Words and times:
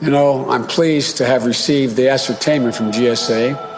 You 0.00 0.08
know, 0.10 0.48
I'm 0.48 0.66
pleased 0.66 1.18
to 1.18 1.26
have 1.26 1.44
received 1.44 1.94
the 1.96 2.08
ascertainment 2.08 2.74
from 2.74 2.90
GSA 2.90 3.69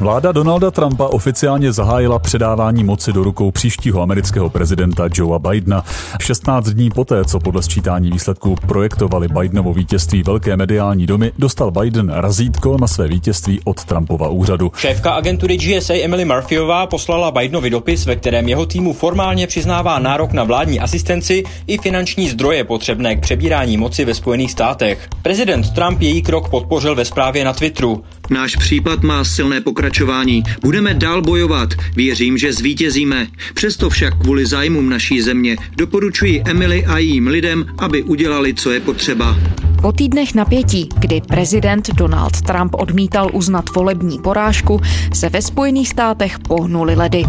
Vláda 0.00 0.32
Donalda 0.32 0.70
Trumpa 0.70 1.06
oficiálně 1.06 1.72
zahájila 1.72 2.18
předávání 2.18 2.84
moci 2.84 3.12
do 3.12 3.22
rukou 3.24 3.50
příštího 3.50 4.02
amerického 4.02 4.50
prezidenta 4.50 5.08
Joea 5.14 5.38
Bidena. 5.38 5.84
16 6.20 6.66
dní 6.66 6.90
poté, 6.90 7.24
co 7.24 7.38
podle 7.38 7.62
sčítání 7.62 8.10
výsledků 8.10 8.56
projektovali 8.66 9.28
Bidenovo 9.28 9.72
vítězství 9.72 10.22
velké 10.22 10.56
mediální 10.56 11.06
domy, 11.06 11.32
dostal 11.38 11.70
Biden 11.70 12.12
razítko 12.14 12.76
na 12.80 12.86
své 12.86 13.08
vítězství 13.08 13.60
od 13.64 13.84
Trumpova 13.84 14.28
úřadu. 14.28 14.72
Šéfka 14.76 15.10
agentury 15.10 15.56
GSA 15.56 15.94
Emily 15.94 16.24
Murphyová 16.24 16.86
poslala 16.86 17.30
Bidenovi 17.30 17.70
dopis, 17.70 18.06
ve 18.06 18.16
kterém 18.16 18.48
jeho 18.48 18.66
týmu 18.66 18.92
formálně 18.92 19.46
přiznává 19.46 19.98
nárok 19.98 20.32
na 20.32 20.44
vládní 20.44 20.80
asistenci 20.80 21.44
i 21.66 21.78
finanční 21.78 22.28
zdroje 22.28 22.64
potřebné 22.64 23.16
k 23.16 23.20
přebírání 23.20 23.76
moci 23.76 24.04
ve 24.04 24.14
Spojených 24.14 24.52
státech. 24.52 25.08
Prezident 25.22 25.70
Trump 25.70 26.00
její 26.00 26.22
krok 26.22 26.48
podpořil 26.48 26.94
ve 26.94 27.04
zprávě 27.10 27.44
na 27.44 27.52
Twitteru. 27.52 28.04
Náš 28.30 28.56
případ 28.56 29.02
má 29.02 29.24
silné 29.24 29.60
pokračování. 29.60 30.42
Budeme 30.62 30.94
dál 30.94 31.22
bojovat. 31.22 31.68
Věřím, 31.96 32.38
že 32.38 32.52
zvítězíme. 32.52 33.26
Přesto 33.54 33.90
však 33.90 34.18
kvůli 34.20 34.46
zájmům 34.46 34.88
naší 34.88 35.22
země 35.22 35.56
doporučuji 35.76 36.42
Emily 36.46 36.86
a 36.86 36.98
jím 36.98 37.26
lidem, 37.26 37.64
aby 37.78 38.02
udělali, 38.02 38.54
co 38.54 38.70
je 38.70 38.80
potřeba. 38.80 39.36
Po 39.82 39.92
týdnech 39.92 40.34
napětí, 40.34 40.88
kdy 40.98 41.20
prezident 41.20 41.90
Donald 41.94 42.42
Trump 42.42 42.74
odmítal 42.74 43.30
uznat 43.32 43.64
volební 43.74 44.18
porážku, 44.18 44.80
se 45.14 45.28
ve 45.28 45.42
Spojených 45.42 45.88
státech 45.88 46.38
pohnuli 46.38 46.94
ledy. 46.94 47.24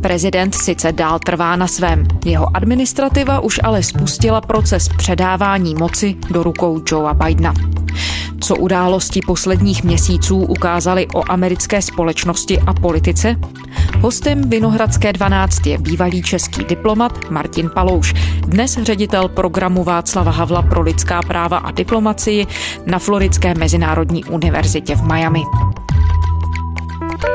Prezident 0.00 0.54
sice 0.54 0.92
dál 0.92 1.18
trvá 1.18 1.56
na 1.56 1.66
svém. 1.66 2.06
Jeho 2.24 2.56
administrativa 2.56 3.40
už 3.40 3.60
ale 3.62 3.82
spustila 3.82 4.40
proces 4.40 4.88
předávání 4.88 5.74
moci 5.74 6.16
do 6.30 6.42
rukou 6.42 6.82
Joea 6.90 7.14
Bidena. 7.14 7.54
Co 8.40 8.56
události 8.56 9.20
posledních 9.26 9.84
měsíců 9.84 10.38
ukázaly 10.38 11.06
o 11.14 11.32
americké 11.32 11.82
společnosti 11.82 12.60
a 12.60 12.72
politice? 12.72 13.36
Hostem 14.00 14.50
Vinohradské 14.50 15.12
12 15.12 15.66
je 15.66 15.78
bývalý 15.78 16.22
český 16.22 16.64
diplomat 16.64 17.30
Martin 17.30 17.70
Palouš, 17.74 18.14
dnes 18.40 18.78
ředitel 18.82 19.28
programu 19.28 19.84
Václava 19.84 20.30
Havla 20.30 20.62
pro 20.62 20.80
lidská 20.80 21.22
práva 21.22 21.58
a 21.58 21.70
diplomacii 21.70 22.46
na 22.86 22.98
Floridské 22.98 23.54
mezinárodní 23.54 24.24
univerzitě 24.24 24.96
v 24.96 25.02
Miami. 25.02 25.42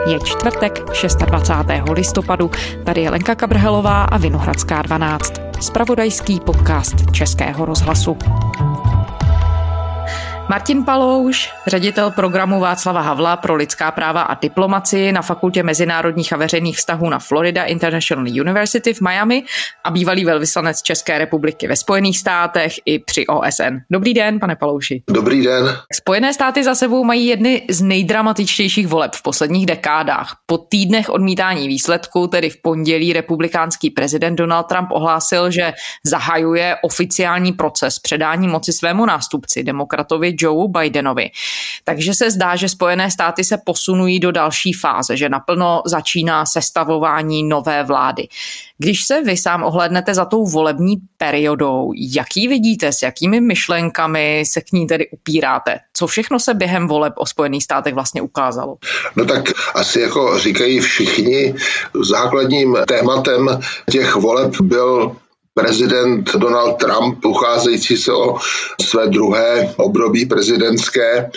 Je 0.07 0.19
čtvrtek 0.19 0.79
26. 1.25 1.67
listopadu, 1.91 2.51
tady 2.83 3.01
je 3.01 3.09
Lenka 3.09 3.35
Kabrhelová 3.35 4.03
a 4.03 4.17
Vinohradská 4.17 4.81
12, 4.81 5.33
spravodajský 5.59 6.39
podcast 6.39 6.95
Českého 7.11 7.65
rozhlasu. 7.65 8.17
Martin 10.49 10.85
Palouš, 10.85 11.49
ředitel 11.67 12.11
programu 12.11 12.59
Václava 12.59 13.01
Havla 13.01 13.37
pro 13.37 13.55
lidská 13.55 13.91
práva 13.91 14.21
a 14.21 14.39
diplomaci 14.39 15.11
na 15.11 15.21
Fakultě 15.21 15.63
mezinárodních 15.63 16.33
a 16.33 16.37
veřejných 16.37 16.77
vztahů 16.77 17.09
na 17.09 17.19
Florida 17.19 17.63
International 17.63 18.25
University 18.27 18.93
v 18.93 19.01
Miami 19.01 19.43
a 19.83 19.91
bývalý 19.91 20.25
velvyslanec 20.25 20.81
České 20.81 21.17
republiky 21.17 21.67
ve 21.67 21.75
Spojených 21.75 22.19
státech 22.19 22.73
i 22.85 22.99
při 22.99 23.27
OSN. 23.27 23.77
Dobrý 23.91 24.13
den, 24.13 24.39
pane 24.39 24.55
Palouši. 24.55 25.03
Dobrý 25.09 25.43
den. 25.43 25.65
Spojené 25.93 26.33
státy 26.33 26.63
za 26.63 26.75
sebou 26.75 27.03
mají 27.03 27.27
jedny 27.27 27.65
z 27.69 27.81
nejdramatičtějších 27.81 28.87
voleb 28.87 29.11
v 29.15 29.23
posledních 29.23 29.65
dekádách. 29.65 30.37
Po 30.45 30.57
týdnech 30.57 31.09
odmítání 31.09 31.67
výsledku, 31.67 32.27
tedy 32.27 32.49
v 32.49 32.61
pondělí 32.61 33.13
republikánský 33.13 33.89
prezident 33.89 34.35
Donald 34.35 34.63
Trump 34.63 34.89
ohlásil, 34.91 35.51
že 35.51 35.73
zahajuje 36.05 36.75
oficiální 36.81 37.51
proces 37.51 37.99
předání 37.99 38.47
moci 38.47 38.73
svému 38.73 39.05
nástupci, 39.05 39.63
demokratovi 39.63 40.32
Joe 40.37 40.67
Bidenovi. 40.67 41.29
Takže 41.83 42.13
se 42.13 42.31
zdá, 42.31 42.55
že 42.55 42.69
Spojené 42.69 43.11
státy 43.11 43.43
se 43.43 43.57
posunují 43.65 44.19
do 44.19 44.31
další 44.31 44.73
fáze, 44.73 45.17
že 45.17 45.29
naplno 45.29 45.81
začíná 45.85 46.45
sestavování 46.45 47.43
nové 47.43 47.83
vlády. 47.83 48.27
Když 48.77 49.03
se 49.03 49.21
vy 49.21 49.37
sám 49.37 49.63
ohlednete 49.63 50.13
za 50.13 50.25
tou 50.25 50.45
volební 50.45 50.95
periodou, 51.17 51.91
jaký 51.95 52.47
vidíte, 52.47 52.91
s 52.91 53.01
jakými 53.01 53.41
myšlenkami 53.41 54.43
se 54.45 54.61
k 54.61 54.71
ní 54.71 54.87
tedy 54.87 55.09
upíráte? 55.09 55.79
Co 55.93 56.07
všechno 56.07 56.39
se 56.39 56.53
během 56.53 56.87
voleb 56.87 57.13
o 57.17 57.25
Spojených 57.25 57.63
státech 57.63 57.93
vlastně 57.93 58.21
ukázalo? 58.21 58.77
No 59.15 59.25
tak 59.25 59.43
asi 59.75 59.99
jako 59.99 60.39
říkají 60.39 60.79
všichni, 60.79 61.55
základním 62.01 62.77
tématem 62.87 63.59
těch 63.91 64.15
voleb 64.15 64.51
byl 64.61 65.15
prezident 65.53 66.35
Donald 66.35 66.73
Trump, 66.77 67.25
ucházející 67.25 67.97
se 67.97 68.13
o 68.13 68.37
své 68.81 69.07
druhé 69.07 69.73
období 69.77 70.25
prezidentské, 70.25 71.29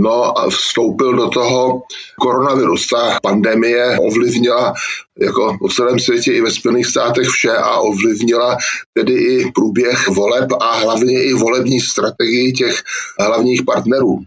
No 0.00 0.38
a 0.38 0.50
vstoupil 0.50 1.16
do 1.16 1.28
toho 1.28 1.82
koronavirus. 2.20 2.86
Ta 2.86 3.18
pandemie 3.22 3.98
ovlivnila 3.98 4.74
jako 5.18 5.56
po 5.60 5.68
celém 5.68 5.98
světě 5.98 6.32
i 6.32 6.40
ve 6.40 6.50
Spojených 6.50 6.86
státech 6.86 7.28
vše 7.28 7.56
a 7.56 7.76
ovlivnila 7.76 8.56
tedy 8.94 9.12
i 9.12 9.50
průběh 9.54 10.08
voleb 10.08 10.48
a 10.60 10.78
hlavně 10.78 11.24
i 11.24 11.32
volební 11.32 11.80
strategii 11.80 12.52
těch 12.52 12.82
hlavních 13.20 13.62
partnerů 13.62 14.18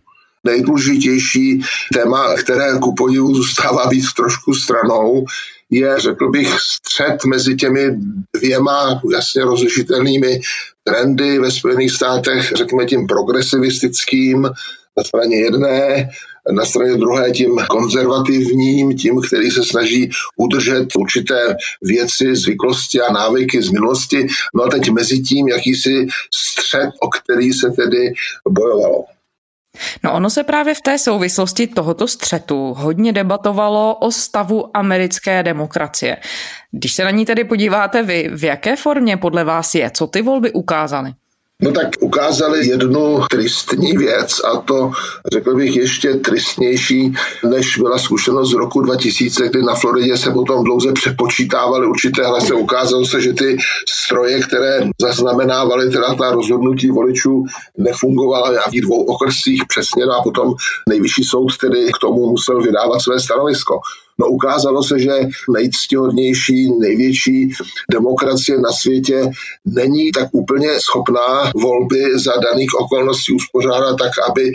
nejdůležitější 0.44 1.62
téma, 1.94 2.36
které 2.36 2.80
ku 2.82 2.96
podivu 2.96 3.36
zůstává 3.36 3.90
víc 3.90 4.14
trošku 4.14 4.54
stranou, 4.54 5.26
je, 5.72 6.00
řekl 6.00 6.30
bych, 6.30 6.60
střed 6.60 7.26
mezi 7.26 7.56
těmi 7.56 7.90
dvěma 8.36 9.02
jasně 9.14 9.44
rozlišitelnými 9.44 10.42
trendy 10.84 11.40
ve 11.40 11.52
Spojených 11.52 11.92
státech, 11.92 12.54
řekněme 12.56 12.86
tím 12.86 13.08
progresivistickým 13.08 14.42
na 14.98 15.04
straně 15.04 15.38
jedné, 15.38 16.10
na 16.52 16.66
straně 16.66 16.98
druhé 16.98 17.32
tím 17.32 17.56
konzervativním, 17.70 18.98
tím, 18.98 19.22
který 19.22 19.52
se 19.52 19.64
snaží 19.64 20.10
udržet 20.38 20.88
určité 20.98 21.56
věci, 21.82 22.36
zvyklosti 22.36 23.02
a 23.02 23.14
návyky 23.14 23.62
z 23.62 23.70
minulosti. 23.70 24.28
No 24.56 24.64
a 24.64 24.70
teď 24.70 24.90
mezi 24.90 25.22
tím 25.22 25.48
jakýsi 25.48 26.08
střed, 26.36 26.90
o 27.02 27.10
který 27.10 27.54
se 27.54 27.70
tedy 27.70 28.14
bojovalo. 28.50 29.04
No 30.04 30.14
ono 30.14 30.30
se 30.30 30.44
právě 30.44 30.76
v 30.76 30.82
té 30.82 30.98
souvislosti 30.98 31.68
tohoto 31.68 32.08
střetu 32.08 32.74
hodně 32.74 33.14
debatovalo 33.14 33.96
o 33.96 34.12
stavu 34.12 34.78
americké 34.78 35.44
demokracie. 35.44 36.18
Když 36.72 36.94
se 36.94 37.04
na 37.04 37.12
ní 37.12 37.26
tedy 37.26 37.44
podíváte 37.44 38.04
vy, 38.04 38.30
v 38.34 38.44
jaké 38.44 38.76
formě 38.76 39.18
podle 39.18 39.44
vás 39.44 39.76
je? 39.76 39.92
Co 39.92 40.08
ty 40.08 40.22
volby 40.22 40.52
ukázaly? 40.52 41.14
No 41.64 41.72
tak 41.72 41.88
ukázali 42.00 42.68
jednu 42.68 43.22
tristní 43.30 43.98
věc 43.98 44.40
a 44.40 44.58
to 44.58 44.92
řekl 45.34 45.56
bych 45.56 45.76
ještě 45.76 46.14
tristnější, 46.14 47.14
než 47.50 47.78
byla 47.78 47.98
zkušenost 47.98 48.50
z 48.50 48.54
roku 48.54 48.82
2000, 48.82 49.50
kdy 49.50 49.64
na 49.64 49.76
Floridě 49.76 50.18
se 50.18 50.32
potom 50.32 50.64
dlouze 50.64 50.94
přepočítávaly 50.94 51.88
určité 51.88 52.28
hlasy. 52.28 52.54
Ukázalo 52.54 53.06
se, 53.06 53.22
že 53.22 53.34
ty 53.34 53.58
stroje, 53.90 54.40
které 54.40 54.80
zaznamenávaly 55.02 55.90
teda 55.90 56.14
ta 56.16 56.32
rozhodnutí 56.32 56.90
voličů, 56.90 57.46
nefungovala 57.78 58.50
v 58.50 58.54
nějakých 58.54 58.82
dvou 58.82 59.04
okrscích 59.04 59.64
přesně 59.68 60.06
no 60.06 60.14
a 60.14 60.24
potom 60.24 60.54
nejvyšší 60.90 61.24
soud 61.24 61.58
tedy 61.58 61.92
k 61.94 61.98
tomu 61.98 62.30
musel 62.30 62.62
vydávat 62.62 63.00
své 63.02 63.20
stanovisko. 63.20 63.80
No 64.20 64.28
ukázalo 64.28 64.84
se, 64.84 65.00
že 65.00 65.12
nejctihodnější, 65.54 66.72
největší 66.80 67.54
demokracie 67.92 68.60
na 68.60 68.72
světě 68.72 69.30
není 69.66 70.12
tak 70.12 70.28
úplně 70.32 70.70
schopná 70.80 71.52
volby 71.56 72.20
za 72.20 72.32
daných 72.32 72.70
okolností 72.80 73.34
uspořádat 73.34 73.96
tak, 73.96 74.12
aby 74.30 74.54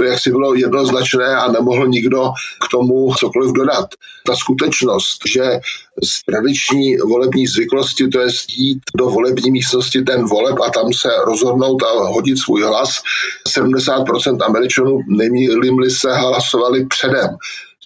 to 0.00 0.04
jaksi 0.04 0.30
bylo 0.30 0.54
jednoznačné 0.54 1.36
a 1.36 1.52
nemohl 1.52 1.88
nikdo 1.88 2.32
k 2.66 2.68
tomu 2.70 3.14
cokoliv 3.18 3.52
dodat. 3.52 3.88
Ta 4.26 4.36
skutečnost, 4.36 5.18
že 5.32 5.60
z 6.04 6.24
tradiční 6.24 6.96
volební 6.96 7.46
zvyklosti, 7.46 8.08
to 8.08 8.20
je 8.20 8.28
jít 8.56 8.80
do 8.96 9.04
volební 9.04 9.50
místnosti 9.50 10.02
ten 10.02 10.24
voleb 10.24 10.56
a 10.66 10.70
tam 10.70 10.92
se 10.92 11.08
rozhodnout 11.24 11.82
a 11.82 12.08
hodit 12.08 12.38
svůj 12.38 12.62
hlas, 12.62 12.90
70% 13.48 14.44
Američanů, 14.44 14.98
nemýlím 15.08 15.90
se, 15.90 16.12
hlasovali 16.12 16.86
předem 16.86 17.36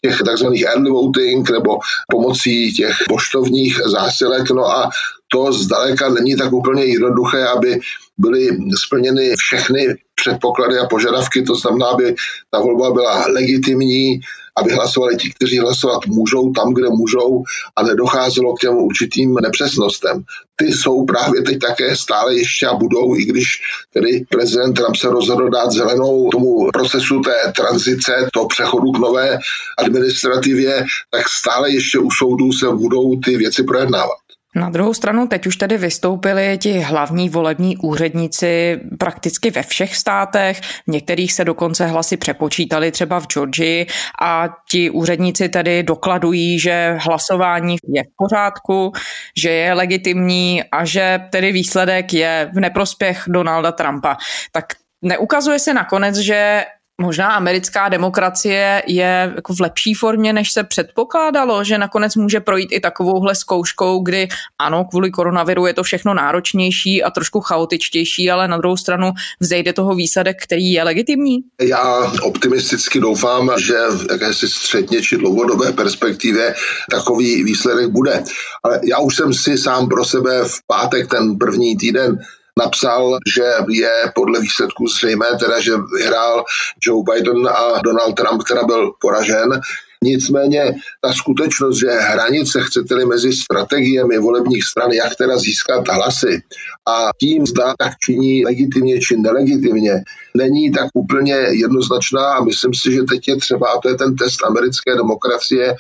těch 0.05 0.19
takzvaných 0.27 0.65
early 0.65 0.91
voting 0.91 1.51
nebo 1.51 1.79
pomocí 2.11 2.73
těch 2.73 2.97
poštovních 3.09 3.81
zásilek. 3.87 4.51
No 4.51 4.65
a 4.67 4.91
to 5.33 5.53
zdaleka 5.53 6.09
není 6.09 6.37
tak 6.37 6.53
úplně 6.53 6.85
jednoduché, 6.85 7.47
aby 7.47 7.81
byly 8.19 8.49
splněny 8.85 9.37
všechny 9.37 9.97
předpoklady 10.15 10.79
a 10.79 10.87
požadavky, 10.87 11.43
to 11.43 11.55
znamená, 11.55 11.87
aby 11.87 12.15
ta 12.51 12.61
volba 12.61 12.93
byla 12.93 13.27
legitimní, 13.27 14.21
aby 14.57 14.73
hlasovali 14.73 15.17
ti, 15.17 15.31
kteří 15.31 15.59
hlasovat 15.59 16.07
můžou 16.07 16.53
tam, 16.53 16.75
kde 16.75 16.89
můžou 16.89 17.43
a 17.77 17.83
nedocházelo 17.83 18.55
k 18.55 18.61
těm 18.61 18.77
určitým 18.77 19.35
nepřesnostem. 19.35 20.23
Ty 20.57 20.73
jsou 20.73 21.05
právě 21.05 21.43
teď 21.43 21.59
také 21.59 21.97
stále 21.97 22.35
ještě 22.35 22.67
a 22.67 22.75
budou, 22.75 23.17
i 23.17 23.25
když 23.25 23.45
tedy 23.93 24.25
prezident 24.31 24.75
Trump 24.75 24.97
se 24.97 25.09
rozhodl 25.09 25.51
dát 25.51 25.71
zelenou 25.71 26.31
tomu 26.31 26.71
procesu 26.73 27.21
té 27.21 27.53
tranzice, 27.57 28.29
toho 28.33 28.49
přechodu 28.49 28.93
k 28.93 28.99
nové 28.99 29.39
administrativě, 29.79 30.85
tak 31.11 31.29
stále 31.29 31.71
ještě 31.71 31.99
u 31.99 32.11
soudů 32.11 32.53
se 32.53 32.67
budou 32.69 33.21
ty 33.21 33.37
věci 33.37 33.63
projednávat. 33.63 34.24
Na 34.55 34.71
druhou 34.71 34.95
stranu 34.95 35.27
teď 35.27 35.47
už 35.47 35.57
tedy 35.57 35.79
vystoupili 35.79 36.59
ti 36.59 36.79
hlavní 36.79 37.29
volební 37.29 37.77
úředníci 37.77 38.81
prakticky 38.99 39.51
ve 39.51 39.63
všech 39.63 39.97
státech, 39.97 40.61
v 40.61 40.91
některých 40.91 41.33
se 41.33 41.45
dokonce 41.45 41.87
hlasy 41.87 42.17
přepočítali 42.17 42.91
třeba 42.91 43.21
v 43.21 43.27
Georgii 43.27 43.87
a 44.23 44.49
ti 44.71 44.91
úředníci 44.91 45.49
tedy 45.49 45.83
dokladují, 45.83 46.59
že 46.59 46.99
hlasování 47.01 47.77
je 47.89 48.03
v 48.03 48.13
pořádku, 48.17 48.93
že 49.37 49.51
je 49.51 49.73
legitimní 49.73 50.63
a 50.73 50.85
že 50.85 51.21
tedy 51.31 51.53
výsledek 51.53 52.13
je 52.13 52.51
v 52.55 52.61
neprospěch 52.61 53.25
Donalda 53.29 53.73
Trumpa. 53.73 54.17
Tak 54.53 54.65
neukazuje 55.03 55.59
se 55.59 55.75
nakonec, 55.75 56.17
že 56.17 56.65
možná 57.01 57.29
americká 57.29 57.89
demokracie 57.89 58.83
je 58.87 59.33
jako 59.37 59.55
v 59.55 59.61
lepší 59.61 59.95
formě, 59.95 60.33
než 60.33 60.53
se 60.53 60.65
předpokládalo, 60.65 61.65
že 61.65 61.79
nakonec 61.79 62.17
může 62.17 62.41
projít 62.41 62.73
i 62.73 62.81
takovouhle 62.81 63.35
zkouškou, 63.35 64.03
kdy 64.03 64.29
ano, 64.59 64.85
kvůli 64.85 65.11
koronaviru 65.11 65.67
je 65.67 65.75
to 65.75 65.83
všechno 65.83 66.15
náročnější 66.15 67.03
a 67.03 67.11
trošku 67.11 67.41
chaotičtější, 67.41 68.31
ale 68.31 68.49
na 68.49 68.57
druhou 68.57 68.77
stranu 68.77 69.13
vzejde 69.41 69.73
toho 69.73 69.95
výsledek, 69.95 70.43
který 70.43 70.73
je 70.73 70.83
legitimní? 70.83 71.39
Já 71.61 72.13
optimisticky 72.23 73.01
doufám, 73.01 73.51
že 73.59 73.75
v 73.75 74.07
jakési 74.11 74.49
středně 74.49 75.03
či 75.03 75.17
dlouhodobé 75.17 75.73
perspektivě 75.73 76.55
takový 76.91 77.45
výsledek 77.45 77.91
bude. 77.91 78.25
Ale 78.63 78.81
já 78.85 78.99
už 78.99 79.17
jsem 79.17 79.35
si 79.35 79.59
sám 79.59 79.89
pro 79.89 80.05
sebe 80.05 80.45
v 80.45 80.59
pátek 80.67 81.11
ten 81.11 81.39
první 81.39 81.77
týden 81.77 82.19
napsal, 82.59 83.19
že 83.37 83.45
je 83.69 83.93
podle 84.15 84.41
výsledků 84.41 84.87
zřejmé, 84.87 85.27
teda, 85.39 85.61
že 85.61 85.73
vyhrál 85.99 86.45
Joe 86.83 87.03
Biden 87.13 87.49
a 87.49 87.79
Donald 87.85 88.13
Trump, 88.13 88.43
která 88.43 88.65
byl 88.65 88.93
poražen. 89.01 89.61
Nicméně 90.05 90.75
ta 91.01 91.13
skutečnost, 91.13 91.79
že 91.79 91.91
hranice, 91.91 92.61
chcete-li, 92.63 93.07
mezi 93.07 93.33
strategiemi 93.33 94.19
volebních 94.19 94.65
stran, 94.65 94.91
jak 94.91 95.17
teda 95.17 95.39
získat 95.39 95.89
hlasy 95.89 96.43
a 96.89 97.09
tím 97.21 97.47
zda 97.47 97.75
tak 97.79 97.93
činí 98.05 98.45
legitimně 98.45 99.01
či 99.01 99.17
nelegitimně, 99.17 99.95
není 100.37 100.73
tak 100.73 100.89
úplně 100.95 101.35
jednoznačná 101.35 102.33
a 102.35 102.45
myslím 102.45 102.75
si, 102.75 102.93
že 102.93 103.03
teď 103.03 103.29
je 103.29 103.37
třeba, 103.37 103.67
a 103.69 103.81
to 103.81 103.89
je 103.89 103.95
ten 103.95 104.17
test 104.17 104.45
americké 104.45 104.97
demokracie, 104.97 105.75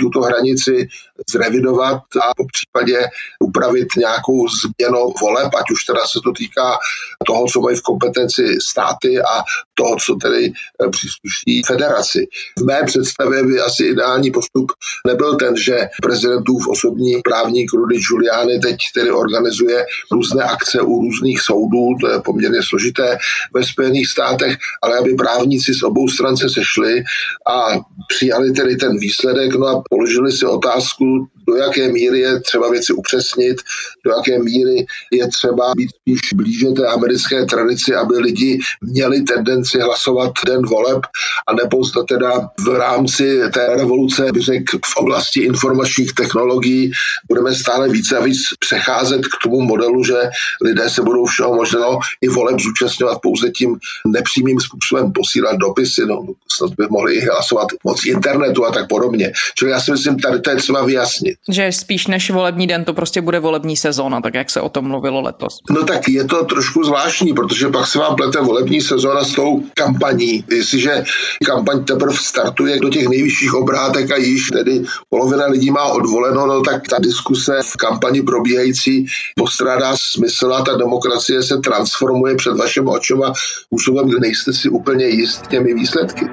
tuto 0.00 0.20
hranici 0.20 0.88
zrevidovat 1.30 2.02
a 2.22 2.34
po 2.36 2.44
případě 2.52 2.98
upravit 3.40 3.88
nějakou 3.96 4.48
změnu 4.48 5.12
voleb, 5.20 5.50
ať 5.60 5.70
už 5.72 5.84
teda 5.84 6.00
se 6.06 6.18
to 6.24 6.32
týká 6.32 6.78
toho, 7.26 7.46
co 7.46 7.60
mají 7.60 7.76
v 7.76 7.82
kompetenci 7.82 8.44
státy 8.62 9.20
a 9.20 9.42
toho, 9.74 9.96
co 9.96 10.14
tedy 10.14 10.52
přísluší 10.90 11.62
federaci. 11.66 12.26
V 12.58 12.64
mé 12.64 12.82
představě 12.86 13.42
by 13.46 13.57
asi 13.60 13.84
ideální 13.84 14.30
postup 14.30 14.72
nebyl 15.06 15.36
ten, 15.36 15.56
že 15.56 15.88
prezidentův 16.02 16.68
osobní 16.68 17.22
právník 17.22 17.72
Rudy 17.72 17.98
Giuliani 17.98 18.58
teď 18.58 18.76
tedy 18.94 19.10
organizuje 19.10 19.86
různé 20.12 20.42
akce 20.42 20.80
u 20.80 21.00
různých 21.00 21.40
soudů, 21.40 21.84
to 22.00 22.08
je 22.08 22.20
poměrně 22.20 22.60
složité 22.62 23.18
ve 23.54 23.64
Spojených 23.64 24.06
státech, 24.08 24.56
ale 24.82 24.98
aby 24.98 25.14
právníci 25.14 25.74
z 25.74 25.82
obou 25.82 26.08
stran 26.08 26.36
se 26.36 26.48
sešli 26.48 27.02
a 27.46 27.80
přijali 28.08 28.52
tedy 28.52 28.76
ten 28.76 28.98
výsledek, 28.98 29.54
no 29.54 29.66
a 29.66 29.82
položili 29.90 30.32
si 30.32 30.46
otázku, 30.46 31.04
do 31.48 31.56
jaké 31.56 31.88
míry 31.92 32.20
je 32.20 32.40
třeba 32.40 32.70
věci 32.70 32.92
upřesnit, 32.92 33.56
do 34.04 34.10
jaké 34.10 34.38
míry 34.38 34.86
je 35.12 35.28
třeba 35.28 35.72
být 35.76 35.90
spíš 36.00 36.20
blíže 36.34 36.66
té 36.66 36.86
americké 36.86 37.44
tradici, 37.44 37.94
aby 37.94 38.18
lidi 38.18 38.58
měli 38.80 39.22
tendenci 39.22 39.80
hlasovat 39.80 40.32
den 40.46 40.62
voleb, 40.66 41.00
a 41.48 41.54
nebo 41.54 41.78
teda 42.08 42.48
v 42.66 42.68
rámci 42.68 43.40
té 43.48 43.66
revoluce, 43.76 44.32
bych 44.32 44.42
řekl, 44.42 44.78
v 44.84 44.96
oblasti 44.96 45.40
informačních 45.40 46.12
technologií 46.12 46.92
budeme 47.28 47.54
stále 47.54 47.88
více 47.88 48.16
a 48.16 48.22
víc 48.22 48.38
přecházet 48.58 49.26
k 49.26 49.42
tomu 49.42 49.60
modelu, 49.60 50.04
že 50.04 50.14
lidé 50.62 50.90
se 50.90 51.02
budou 51.02 51.26
všeho 51.26 51.54
možného 51.54 51.98
i 52.20 52.28
voleb 52.28 52.60
zúčastňovat 52.60 53.18
pouze 53.22 53.50
tím 53.50 53.76
nepřímým 54.06 54.60
způsobem 54.60 55.12
posílat 55.12 55.56
dopisy, 55.56 56.02
no, 56.06 56.26
snad 56.52 56.70
by 56.78 56.86
mohli 56.90 57.14
i 57.14 57.20
hlasovat 57.20 57.68
moc 57.84 58.04
internetu 58.04 58.66
a 58.66 58.72
tak 58.72 58.88
podobně. 58.88 59.32
Čili 59.58 59.70
já 59.70 59.80
si 59.80 59.90
myslím, 59.90 60.18
tady 60.18 60.40
to 60.40 60.50
je 60.50 60.56
třeba 60.56 60.84
vyjasnit. 60.84 61.36
Že 61.48 61.72
spíš 61.72 62.06
než 62.06 62.30
volební 62.30 62.66
den 62.66 62.84
to 62.84 62.92
prostě 62.92 63.20
bude 63.20 63.40
volební 63.40 63.76
sezóna, 63.76 64.20
tak 64.20 64.34
jak 64.34 64.50
se 64.50 64.60
o 64.60 64.68
tom 64.68 64.88
mluvilo 64.88 65.20
letos. 65.20 65.58
No 65.70 65.84
tak 65.84 66.08
je 66.08 66.24
to 66.24 66.44
trošku 66.44 66.84
zvláštní, 66.84 67.32
protože 67.32 67.68
pak 67.68 67.86
se 67.86 67.98
vám 67.98 68.16
plete 68.16 68.40
volební 68.40 68.80
sezóna 68.80 69.24
s 69.24 69.32
tou 69.32 69.62
kampaní. 69.74 70.44
Jestliže 70.50 71.04
kampaň 71.44 71.84
teprve 71.84 72.16
startuje 72.16 72.80
do 72.80 72.88
těch 72.88 73.08
nejvyšších 73.28 73.54
obrátek 73.54 74.10
a 74.10 74.16
již 74.16 74.48
tedy 74.48 74.82
polovina 75.10 75.46
lidí 75.46 75.70
má 75.70 75.84
odvoleno, 75.84 76.46
no 76.46 76.60
tak 76.62 76.88
ta 76.88 76.96
diskuse 76.98 77.60
v 77.62 77.76
kampani 77.76 78.22
probíhající 78.22 79.06
postrádá 79.36 79.92
smysl 79.96 80.52
a 80.52 80.62
ta 80.62 80.76
demokracie 80.76 81.42
se 81.42 81.56
transformuje 81.56 82.36
před 82.36 82.56
vašimi 82.56 82.88
očima 82.90 83.32
způsobem, 83.66 84.08
kde 84.08 84.18
nejste 84.20 84.52
si 84.52 84.68
úplně 84.68 85.06
jist 85.06 85.46
těmi 85.46 85.74
výsledky. 85.74 86.26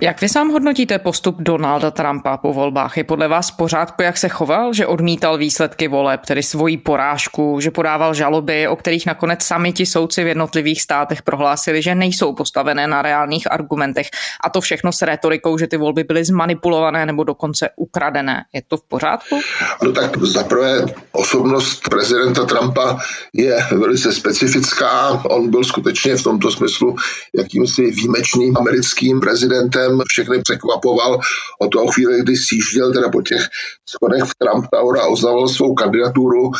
Jak 0.00 0.20
vy 0.20 0.28
sám 0.28 0.48
hodnotíte 0.50 0.98
postup 0.98 1.36
Donalda 1.38 1.90
Trumpa 1.90 2.36
po 2.36 2.52
volbách? 2.52 2.96
Je 2.96 3.04
podle 3.04 3.28
vás 3.28 3.50
pořádku, 3.50 4.02
jak 4.02 4.16
se 4.16 4.28
choval, 4.28 4.72
že 4.72 4.86
odmítal 4.86 5.38
výsledky 5.38 5.88
voleb, 5.88 6.20
tedy 6.26 6.42
svoji 6.42 6.76
porážku, 6.76 7.60
že 7.60 7.70
podával 7.70 8.14
žaloby, 8.14 8.68
o 8.68 8.76
kterých 8.76 9.06
nakonec 9.06 9.42
sami 9.42 9.72
ti 9.72 9.86
soudci 9.86 10.24
v 10.24 10.26
jednotlivých 10.26 10.82
státech 10.82 11.22
prohlásili, 11.22 11.82
že 11.82 11.94
nejsou 11.94 12.34
postavené 12.34 12.86
na 12.86 13.02
reálných 13.02 13.52
argumentech 13.52 14.06
a 14.44 14.50
to 14.50 14.60
všechno 14.60 14.92
s 14.92 15.02
retorikou, 15.02 15.58
že 15.58 15.66
ty 15.66 15.76
volby 15.76 16.04
byly 16.04 16.24
zmanipulované 16.24 17.06
nebo 17.06 17.24
dokonce 17.24 17.68
ukradené. 17.76 18.44
Je 18.52 18.62
to 18.68 18.76
v 18.76 18.82
pořádku? 18.82 19.40
No 19.82 19.92
tak 19.92 20.18
zaprvé 20.18 20.86
osobnost 21.12 21.88
prezidenta 21.90 22.44
Trumpa 22.44 22.98
je 23.32 23.66
velice 23.70 24.12
specifická. 24.12 25.22
On 25.24 25.50
byl 25.50 25.64
skutečně 25.64 26.16
v 26.16 26.22
tomto 26.22 26.50
smyslu 26.50 26.96
jakýmsi 27.38 27.90
výjimečným 27.90 28.56
americkým 28.56 29.20
prezidentem 29.20 29.83
všechny 30.08 30.42
překvapoval 30.42 31.20
od 31.58 31.68
toho 31.68 31.86
chvíle, 31.86 32.18
kdy 32.18 32.36
sjížděl 32.36 32.92
teda 32.92 33.08
po 33.08 33.22
těch 33.22 33.48
schodech 33.88 34.22
v 34.22 34.34
Trump 34.38 34.66
Tower 34.72 35.00
a 35.00 35.06
oznámil 35.06 35.48
svou 35.48 35.74
kandidaturu, 35.74 36.50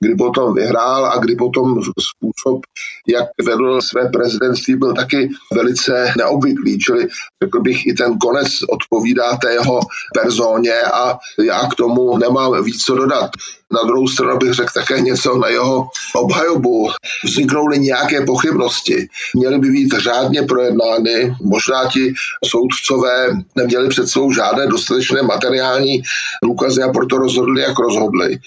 kdy 0.00 0.14
potom 0.14 0.54
vyhrál 0.54 1.06
a 1.06 1.18
kdy 1.18 1.36
potom 1.36 1.82
způsob, 1.82 2.60
jak 3.08 3.28
vedl 3.46 3.80
své 3.80 4.08
prezidentství, 4.08 4.76
byl 4.76 4.94
taky 4.94 5.28
velice 5.54 6.12
neobvyklý. 6.18 6.78
Čili 6.78 7.06
řekl 7.42 7.60
bych, 7.60 7.86
i 7.86 7.92
ten 7.92 8.18
konec 8.18 8.48
odpovídá 8.70 9.36
té 9.36 9.52
jeho 9.52 9.80
personě 10.22 10.74
a 10.94 11.18
já 11.44 11.60
k 11.72 11.74
tomu 11.74 12.18
nemám 12.18 12.64
víc 12.64 12.82
co 12.84 12.94
dodat. 12.94 13.30
Na 13.72 13.80
druhou 13.86 14.08
stranu 14.08 14.38
bych 14.38 14.52
řekl 14.52 14.70
také 14.74 15.00
něco 15.00 15.38
na 15.38 15.48
jeho 15.48 15.88
obhajobu. 16.14 16.88
Vzniknou-li 17.24 17.78
nějaké 17.78 18.26
pochybnosti, 18.26 19.06
měly 19.36 19.58
by 19.58 19.70
být 19.70 19.92
řádně 19.98 20.42
projednány. 20.42 21.36
Možná 21.42 21.84
ti 21.92 22.14
soudcové 22.44 23.28
neměli 23.56 23.88
před 23.88 24.08
svou 24.08 24.32
žádné 24.32 24.66
dostatečné 24.66 25.22
materiální 25.22 26.02
důkazy 26.44 26.82
a 26.82 26.92
proto 26.92 27.16
rozhodli, 27.16 27.62
jak 27.62 27.78
rozhodli. 27.78 28.38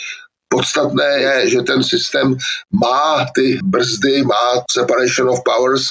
Podstatné 0.53 1.09
je, 1.19 1.49
že 1.49 1.61
ten 1.61 1.83
systém 1.83 2.35
má 2.71 3.25
ty 3.35 3.57
brzdy, 3.63 4.23
má 4.23 4.61
separation 4.71 5.29
of 5.29 5.39
powers 5.45 5.83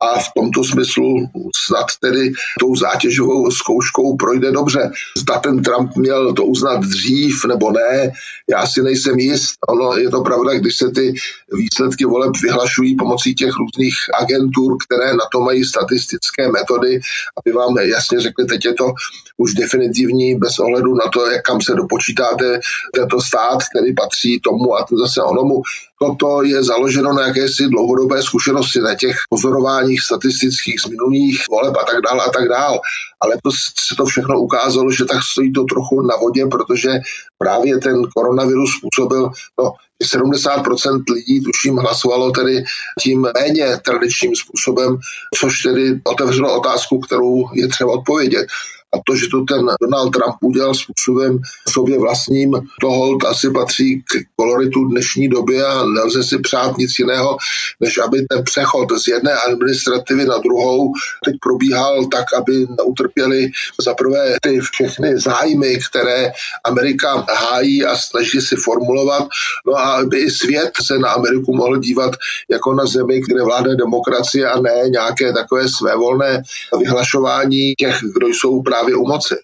a 0.00 0.18
v 0.18 0.28
tomto 0.36 0.64
smyslu 0.64 1.28
snad 1.66 1.86
tedy 2.00 2.32
tou 2.60 2.76
zátěžovou 2.76 3.50
zkouškou 3.50 4.16
projde 4.16 4.52
dobře. 4.52 4.90
Zda 5.16 5.38
ten 5.38 5.62
Trump 5.62 5.96
měl 5.96 6.32
to 6.32 6.44
uznat 6.44 6.80
dřív 6.80 7.44
nebo 7.44 7.72
ne, 7.72 8.12
já 8.50 8.66
si 8.66 8.82
nejsem 8.82 9.18
jist. 9.18 9.54
Ono 9.68 9.96
je 9.96 10.10
to 10.10 10.20
pravda, 10.22 10.54
když 10.54 10.76
se 10.76 10.90
ty 10.90 11.14
výsledky 11.52 12.04
voleb 12.04 12.32
vyhlašují 12.42 12.96
pomocí 12.96 13.34
těch 13.34 13.52
různých 13.56 13.94
agentur, 14.20 14.76
které 14.86 15.12
na 15.12 15.24
to 15.32 15.40
mají 15.40 15.64
statistické 15.64 16.48
metody, 16.48 17.00
aby 17.36 17.52
vám 17.52 17.76
jasně 17.78 18.20
řekli, 18.20 18.44
teď 18.44 18.64
je 18.64 18.74
to 18.74 18.92
už 19.36 19.54
definitivní 19.54 20.34
bez 20.34 20.58
ohledu 20.58 20.94
na 20.94 21.10
to, 21.12 21.30
jak 21.30 21.42
kam 21.42 21.60
se 21.60 21.74
dopočítáte 21.74 22.60
tento 22.94 23.20
stát, 23.20 23.58
který 23.70 23.94
patří 24.06 24.40
tomu 24.40 24.76
a 24.76 24.84
to 24.84 24.96
zase 24.96 25.22
onomu. 25.22 25.62
Toto 25.98 26.42
je 26.42 26.64
založeno 26.64 27.12
na 27.12 27.26
jakési 27.26 27.68
dlouhodobé 27.68 28.22
zkušenosti, 28.22 28.80
na 28.80 28.94
těch 28.94 29.16
pozorováních 29.30 30.00
statistických 30.00 30.80
z 30.80 30.86
minulých 30.86 31.44
voleb 31.50 31.74
a 31.76 31.84
tak 31.84 32.02
dále 32.02 32.24
a 32.24 32.30
tak 32.30 32.48
dále. 32.48 32.78
Ale 33.20 33.36
to 33.42 33.50
se 33.88 33.94
to 33.96 34.04
všechno 34.04 34.40
ukázalo, 34.40 34.92
že 34.92 35.04
tak 35.04 35.18
stojí 35.32 35.52
to 35.52 35.64
trochu 35.64 36.02
na 36.02 36.16
vodě, 36.16 36.46
protože 36.46 36.90
právě 37.38 37.78
ten 37.78 38.02
koronavirus 38.16 38.70
způsobil, 38.78 39.30
no, 39.58 39.72
70% 40.04 41.02
lidí, 41.14 41.42
tuším, 41.42 41.76
hlasovalo 41.76 42.30
tedy 42.30 42.64
tím 43.00 43.28
méně 43.34 43.76
tradičním 43.84 44.36
způsobem, 44.36 44.96
což 45.34 45.62
tedy 45.62 46.00
otevřelo 46.04 46.58
otázku, 46.60 47.00
kterou 47.00 47.44
je 47.54 47.68
třeba 47.68 47.92
odpovědět. 47.92 48.46
A 48.94 48.98
to, 49.06 49.16
že 49.16 49.26
to 49.30 49.44
ten 49.44 49.66
Donald 49.82 50.10
Trump 50.10 50.36
udělal 50.40 50.74
způsobem 50.74 51.38
sobě 51.68 51.98
vlastním, 51.98 52.52
to 52.80 52.86
hold 52.86 53.24
asi 53.24 53.50
patří 53.50 54.02
k 54.02 54.12
koloritu 54.36 54.84
dnešní 54.84 55.28
doby 55.28 55.62
a 55.62 55.84
nelze 55.84 56.22
si 56.22 56.38
přát 56.38 56.78
nic 56.78 56.98
jiného, 56.98 57.36
než 57.80 57.98
aby 57.98 58.22
ten 58.22 58.44
přechod 58.44 58.88
z 59.04 59.08
jedné 59.08 59.32
administrativy 59.32 60.24
na 60.24 60.38
druhou 60.38 60.92
teď 61.24 61.34
probíhal 61.42 62.06
tak, 62.06 62.24
aby 62.34 62.66
neutrpěli 62.78 63.50
za 63.84 63.94
prvé 63.94 64.36
ty 64.42 64.60
všechny 64.60 65.18
zájmy, 65.18 65.78
které 65.90 66.32
Amerika 66.64 67.26
hájí 67.50 67.84
a 67.84 67.96
snaží 67.96 68.40
si 68.40 68.56
formulovat, 68.56 69.28
no 69.66 69.74
a 69.74 69.82
aby 69.82 70.18
i 70.18 70.30
svět 70.30 70.70
se 70.82 70.98
na 70.98 71.08
Ameriku 71.08 71.56
mohl 71.56 71.76
dívat 71.76 72.16
jako 72.50 72.74
na 72.74 72.86
zemi, 72.86 73.20
kde 73.20 73.42
vládne 73.42 73.76
demokracie 73.76 74.50
a 74.50 74.60
ne 74.60 74.82
nějaké 74.88 75.32
takové 75.32 75.68
svévolné 75.68 76.42
vyhlašování 76.78 77.74
těch, 77.74 78.00
kdo 78.14 78.28
jsou 78.28 78.62
právě 78.62 78.75
u 78.82 79.06
moci. 79.06 79.34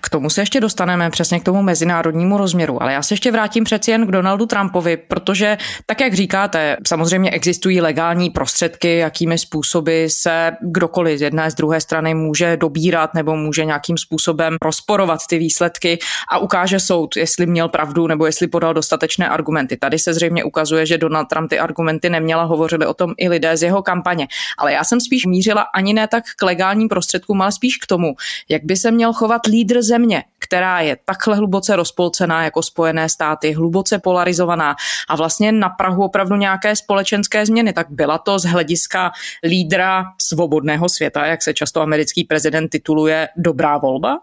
K 0.00 0.08
tomu 0.08 0.30
se 0.30 0.42
ještě 0.42 0.60
dostaneme, 0.60 1.10
přesně 1.10 1.40
k 1.40 1.44
tomu 1.44 1.62
mezinárodnímu 1.62 2.38
rozměru, 2.38 2.82
ale 2.82 2.92
já 2.92 3.02
se 3.02 3.14
ještě 3.14 3.30
vrátím 3.32 3.64
přeci 3.64 3.90
jen 3.90 4.06
k 4.06 4.10
Donaldu 4.10 4.46
Trumpovi, 4.46 4.96
protože 4.96 5.58
tak, 5.86 6.00
jak 6.00 6.14
říkáte, 6.14 6.76
samozřejmě 6.86 7.30
existují 7.30 7.80
legální 7.80 8.30
prostředky, 8.30 8.96
jakými 8.96 9.38
způsoby 9.38 10.04
se 10.08 10.52
kdokoliv 10.60 11.18
z 11.18 11.22
jedné 11.22 11.50
z 11.50 11.54
druhé 11.54 11.80
strany 11.80 12.14
může 12.14 12.56
dobírat 12.56 13.14
nebo 13.14 13.36
může 13.36 13.64
nějakým 13.64 13.98
způsobem 13.98 14.56
rozporovat 14.62 15.20
ty 15.28 15.38
výsledky 15.38 15.98
a 16.32 16.38
ukáže 16.38 16.80
soud, 16.80 17.16
jestli 17.16 17.46
měl 17.46 17.68
pravdu 17.68 18.06
nebo 18.06 18.26
jestli 18.26 18.46
podal 18.46 18.74
dostatečné 18.74 19.28
argumenty. 19.28 19.76
Tady 19.76 19.98
se 19.98 20.14
zřejmě 20.14 20.44
ukazuje, 20.44 20.86
že 20.86 20.98
Donald 20.98 21.28
Trump 21.28 21.50
ty 21.50 21.58
argumenty 21.58 22.10
neměla, 22.10 22.44
hovořili 22.44 22.86
o 22.86 22.94
tom 22.94 23.14
i 23.16 23.28
lidé 23.28 23.56
z 23.56 23.62
jeho 23.62 23.82
kampaně. 23.82 24.28
Ale 24.58 24.72
já 24.72 24.84
jsem 24.84 25.00
spíš 25.00 25.26
mířila 25.26 25.66
ani 25.74 25.92
ne 25.92 26.08
tak 26.08 26.24
k 26.36 26.42
legálním 26.42 26.88
prostředkům, 26.88 27.42
ale 27.42 27.52
spíš 27.52 27.76
k 27.76 27.86
tomu, 27.86 28.14
jak 28.48 28.64
by 28.64 28.71
se 28.76 28.90
měl 28.90 29.12
chovat 29.12 29.46
lídr 29.46 29.82
země, 29.82 30.24
která 30.38 30.80
je 30.80 30.96
takhle 31.04 31.36
hluboce 31.36 31.76
rozpolcená 31.76 32.44
jako 32.44 32.62
Spojené 32.62 33.08
státy, 33.08 33.52
hluboce 33.52 33.98
polarizovaná 33.98 34.76
a 35.08 35.16
vlastně 35.16 35.52
na 35.52 35.68
Prahu 35.68 36.04
opravdu 36.04 36.36
nějaké 36.36 36.76
společenské 36.76 37.46
změny. 37.46 37.72
Tak 37.72 37.86
byla 37.90 38.18
to 38.18 38.38
z 38.38 38.44
hlediska 38.44 39.12
lídra 39.44 40.04
svobodného 40.22 40.88
světa, 40.88 41.26
jak 41.26 41.42
se 41.42 41.54
často 41.54 41.80
americký 41.80 42.24
prezident 42.24 42.68
tituluje, 42.68 43.28
dobrá 43.36 43.78
volba? 43.78 44.18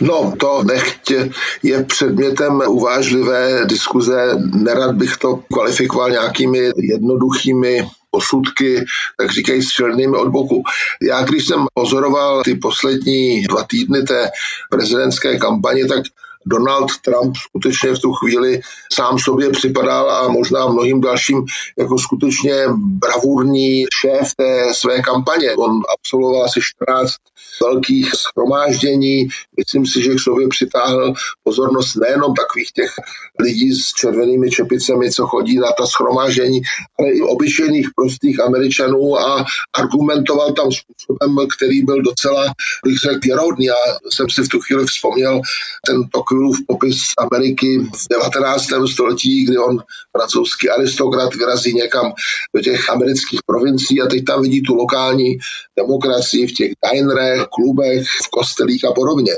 No, 0.00 0.32
to 0.40 0.62
nechtě 0.62 1.30
je 1.62 1.84
předmětem 1.84 2.62
uvážlivé 2.68 3.66
diskuze. 3.66 4.30
Nerad 4.54 4.94
bych 4.94 5.16
to 5.16 5.40
kvalifikoval 5.52 6.10
nějakými 6.10 6.58
jednoduchými 6.76 7.88
posudky, 8.16 8.84
tak 9.18 9.30
říkají 9.30 9.62
s 9.62 9.68
černými 9.68 10.16
od 10.16 10.28
boku. 10.28 10.62
Já 11.02 11.22
když 11.22 11.46
jsem 11.46 11.66
pozoroval 11.74 12.42
ty 12.42 12.54
poslední 12.54 13.42
dva 13.42 13.62
týdny 13.62 14.02
té 14.02 14.30
prezidentské 14.70 15.38
kampaně, 15.38 15.86
tak 15.86 16.02
Donald 16.46 16.90
Trump 17.04 17.36
skutečně 17.36 17.90
v 17.90 17.98
tu 17.98 18.12
chvíli 18.12 18.60
sám 18.92 19.18
sobě 19.18 19.50
připadal 19.50 20.10
a 20.10 20.28
možná 20.28 20.66
mnohým 20.66 21.00
dalším 21.00 21.44
jako 21.78 21.98
skutečně 21.98 22.54
bravurní 22.76 23.84
šéf 24.00 24.34
té 24.36 24.74
své 24.74 25.02
kampaně. 25.02 25.52
On 25.56 25.80
absolvoval 25.94 26.44
asi 26.44 26.60
14 26.62 27.14
velkých 27.62 28.10
schromáždění. 28.14 29.28
Myslím 29.56 29.86
si, 29.86 30.02
že 30.02 30.14
k 30.14 30.20
sobě 30.20 30.48
přitáhl 30.48 31.12
pozornost 31.44 31.94
nejenom 31.94 32.34
takových 32.34 32.72
těch 32.72 32.90
lidí 33.38 33.72
s 33.72 33.92
červenými 34.00 34.50
čepicemi, 34.50 35.10
co 35.10 35.26
chodí 35.26 35.56
na 35.58 35.68
ta 35.78 35.86
schromáždění, 35.86 36.60
ale 36.98 37.08
i 37.10 37.20
obyčejných 37.20 37.88
prostých 37.96 38.40
Američanů 38.40 39.18
a 39.18 39.44
argumentoval 39.78 40.52
tam 40.52 40.68
způsobem, 40.72 41.48
který 41.56 41.82
byl 41.82 42.02
docela, 42.02 42.44
bych 42.84 42.98
řekl, 42.98 43.20
věrohodný. 43.22 43.64
Já 43.64 43.74
jsem 44.10 44.30
si 44.30 44.42
v 44.42 44.48
tu 44.48 44.60
chvíli 44.60 44.86
vzpomněl 44.86 45.40
ten 45.86 46.08
Tocquevillův 46.08 46.56
popis 46.66 46.98
Ameriky 47.18 47.78
v 47.78 48.06
19. 48.10 48.64
století, 48.92 49.44
kdy 49.44 49.58
on, 49.58 49.78
francouzský 50.16 50.70
aristokrat, 50.70 51.34
vyrazí 51.34 51.74
někam 51.74 52.12
do 52.54 52.62
těch 52.62 52.90
amerických 52.90 53.40
provincií 53.46 54.02
a 54.02 54.06
teď 54.06 54.24
tam 54.24 54.42
vidí 54.42 54.62
tu 54.62 54.74
lokální 54.74 55.38
demokracii 55.78 56.46
v 56.46 56.52
těch 56.52 56.72
dinerech, 56.92 57.45
klubech, 57.46 58.06
v 58.24 58.30
kostelích 58.30 58.84
a 58.84 58.92
podobně. 58.92 59.32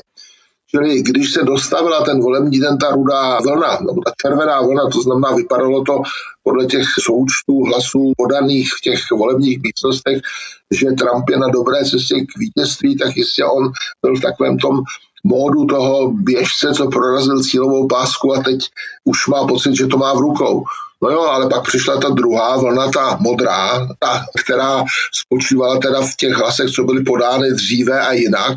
Čili 0.71 1.03
když 1.03 1.33
se 1.33 1.43
dostavila 1.43 2.05
ten 2.05 2.21
volební 2.21 2.61
den, 2.61 2.79
ta 2.79 2.91
rudá 2.91 3.39
vlna, 3.41 3.79
nebo 3.81 4.01
ta 4.05 4.13
červená 4.23 4.63
vlna, 4.63 4.83
to 4.93 5.03
znamená, 5.03 5.33
vypadalo 5.33 5.85
to 5.85 6.03
podle 6.43 6.67
těch 6.67 6.85
součtů 7.01 7.65
hlasů 7.65 8.13
podaných 8.17 8.69
v 8.79 8.81
těch 8.81 9.11
volebních 9.11 9.63
místnostech, 9.63 10.19
že 10.71 10.87
Trump 10.87 11.31
je 11.31 11.39
na 11.39 11.49
dobré 11.49 11.85
cestě 11.85 12.15
k 12.21 12.39
vítězství, 12.39 12.97
tak 12.97 13.17
jistě 13.17 13.45
on 13.45 13.73
byl 14.03 14.17
v 14.17 14.21
takovém 14.21 14.59
tom 14.59 14.81
módu 15.25 15.65
toho 15.65 16.13
běžce, 16.13 16.73
co 16.75 16.89
prorazil 16.89 17.43
cílovou 17.43 17.87
pásku 17.87 18.35
a 18.35 18.43
teď 18.43 18.61
už 19.05 19.27
má 19.27 19.47
pocit, 19.47 19.77
že 19.77 19.87
to 19.87 19.97
má 19.97 20.15
v 20.15 20.19
rukou. 20.19 20.65
No 21.03 21.11
jo, 21.11 21.21
ale 21.21 21.49
pak 21.49 21.63
přišla 21.63 22.01
ta 22.01 22.09
druhá 22.09 22.57
vlna, 22.57 22.91
ta 22.91 23.17
modrá, 23.21 23.87
ta, 23.99 24.25
která 24.45 24.85
spočívala 25.13 25.79
teda 25.79 26.01
v 26.01 26.17
těch 26.17 26.33
hlasech, 26.33 26.71
co 26.71 26.85
byly 26.85 27.05
podány 27.05 27.51
dříve 27.53 28.01
a 28.01 28.13
jinak. 28.13 28.55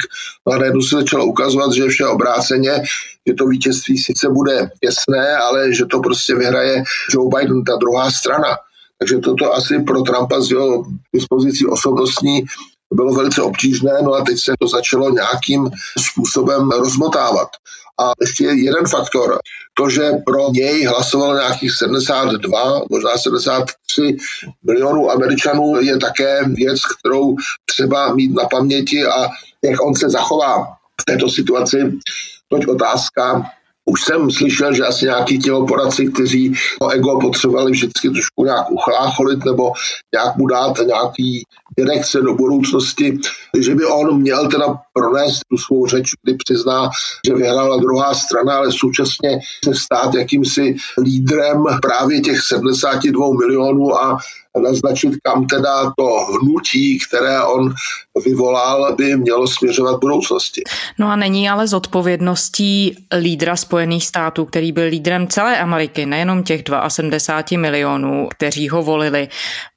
No 0.47 0.53
a 0.53 0.57
najednou 0.57 0.81
se 0.81 0.95
začalo 0.95 1.25
ukazovat, 1.25 1.73
že 1.73 1.87
vše 1.87 2.05
obráceně, 2.05 2.71
že 3.27 3.33
to 3.33 3.47
vítězství 3.47 3.97
sice 3.97 4.29
bude 4.29 4.69
jasné, 4.83 5.37
ale 5.37 5.73
že 5.73 5.85
to 5.85 5.99
prostě 5.99 6.35
vyhraje 6.35 6.83
Joe 7.13 7.29
Biden, 7.37 7.63
ta 7.63 7.75
druhá 7.75 8.11
strana. 8.11 8.57
Takže 8.99 9.17
toto 9.17 9.53
asi 9.53 9.79
pro 9.79 10.01
Trumpa 10.01 10.41
z 10.41 10.51
jeho 10.51 10.85
dispozicí 11.13 11.65
osobnostní 11.65 12.43
bylo 12.93 13.13
velice 13.13 13.41
obtížné, 13.41 13.91
no 14.01 14.13
a 14.13 14.23
teď 14.23 14.39
se 14.39 14.53
to 14.59 14.67
začalo 14.67 15.09
nějakým 15.09 15.69
způsobem 16.11 16.69
rozmotávat. 16.71 17.49
A 17.99 18.11
ještě 18.21 18.43
jeden 18.43 18.87
faktor, 18.87 19.39
to, 19.73 19.89
že 19.89 20.11
pro 20.25 20.51
něj 20.51 20.85
hlasovalo 20.85 21.33
nějakých 21.33 21.71
72, 21.71 22.81
možná 22.89 23.17
73 23.17 24.17
milionů 24.63 25.11
Američanů, 25.11 25.81
je 25.81 25.97
také 25.97 26.43
věc, 26.47 26.79
kterou 26.85 27.35
třeba 27.65 28.13
mít 28.13 28.35
na 28.35 28.43
paměti 28.45 29.05
a 29.05 29.27
jak 29.63 29.81
on 29.81 29.95
se 29.95 30.09
zachová 30.09 30.67
v 31.01 31.05
této 31.05 31.29
situaci. 31.29 31.99
Toť 32.49 32.67
otázka, 32.67 33.51
už 33.85 34.03
jsem 34.03 34.31
slyšel, 34.31 34.73
že 34.73 34.85
asi 34.85 35.05
nějaký 35.05 35.39
tělo 35.39 35.67
poradci, 35.67 36.07
kteří 36.07 36.53
to 36.79 36.89
ego 36.89 37.19
potřebovali 37.19 37.71
vždycky 37.71 38.09
trošku 38.09 38.45
nějak 38.45 38.71
uchlácholit 38.71 39.45
nebo 39.45 39.71
nějak 40.15 40.37
mu 40.37 40.47
dát 40.47 40.77
nějaký 40.85 41.43
direkce 41.77 42.21
do 42.21 42.33
budoucnosti, 42.33 43.19
že 43.59 43.75
by 43.75 43.85
on 43.85 44.21
měl 44.21 44.49
teda 44.49 44.79
pronést 44.93 45.41
tu 45.49 45.57
svou 45.57 45.87
řeč, 45.87 46.09
kdy 46.23 46.37
přizná, 46.37 46.89
že 47.27 47.33
vyhrála 47.33 47.77
druhá 47.77 48.13
strana, 48.13 48.57
ale 48.57 48.71
současně 48.71 49.39
se 49.65 49.75
stát 49.75 50.13
jakýmsi 50.13 50.75
lídrem 51.03 51.63
právě 51.81 52.21
těch 52.21 52.41
72 52.41 53.27
milionů 53.33 53.95
a 53.95 54.17
naznačit, 54.61 55.13
kam 55.23 55.47
teda 55.47 55.93
to 55.97 56.07
hnutí, 56.41 56.99
které 56.99 57.43
on 57.43 57.73
vyvolal, 58.25 58.95
by 58.95 59.17
mělo 59.17 59.47
směřovat 59.47 59.95
v 59.95 59.99
budoucnosti. 59.99 60.63
No 60.99 61.07
a 61.07 61.15
není 61.15 61.49
ale 61.49 61.67
z 61.67 61.73
odpovědností 61.73 62.97
lídra 63.19 63.55
Spojených 63.55 64.05
států, 64.05 64.45
který 64.45 64.71
byl 64.71 64.87
lídrem 64.87 65.27
celé 65.27 65.59
Ameriky, 65.59 66.05
nejenom 66.05 66.43
těch 66.43 66.61
72 66.87 67.61
milionů, 67.61 68.27
kteří 68.31 68.69
ho 68.69 68.83
volili, 68.83 69.27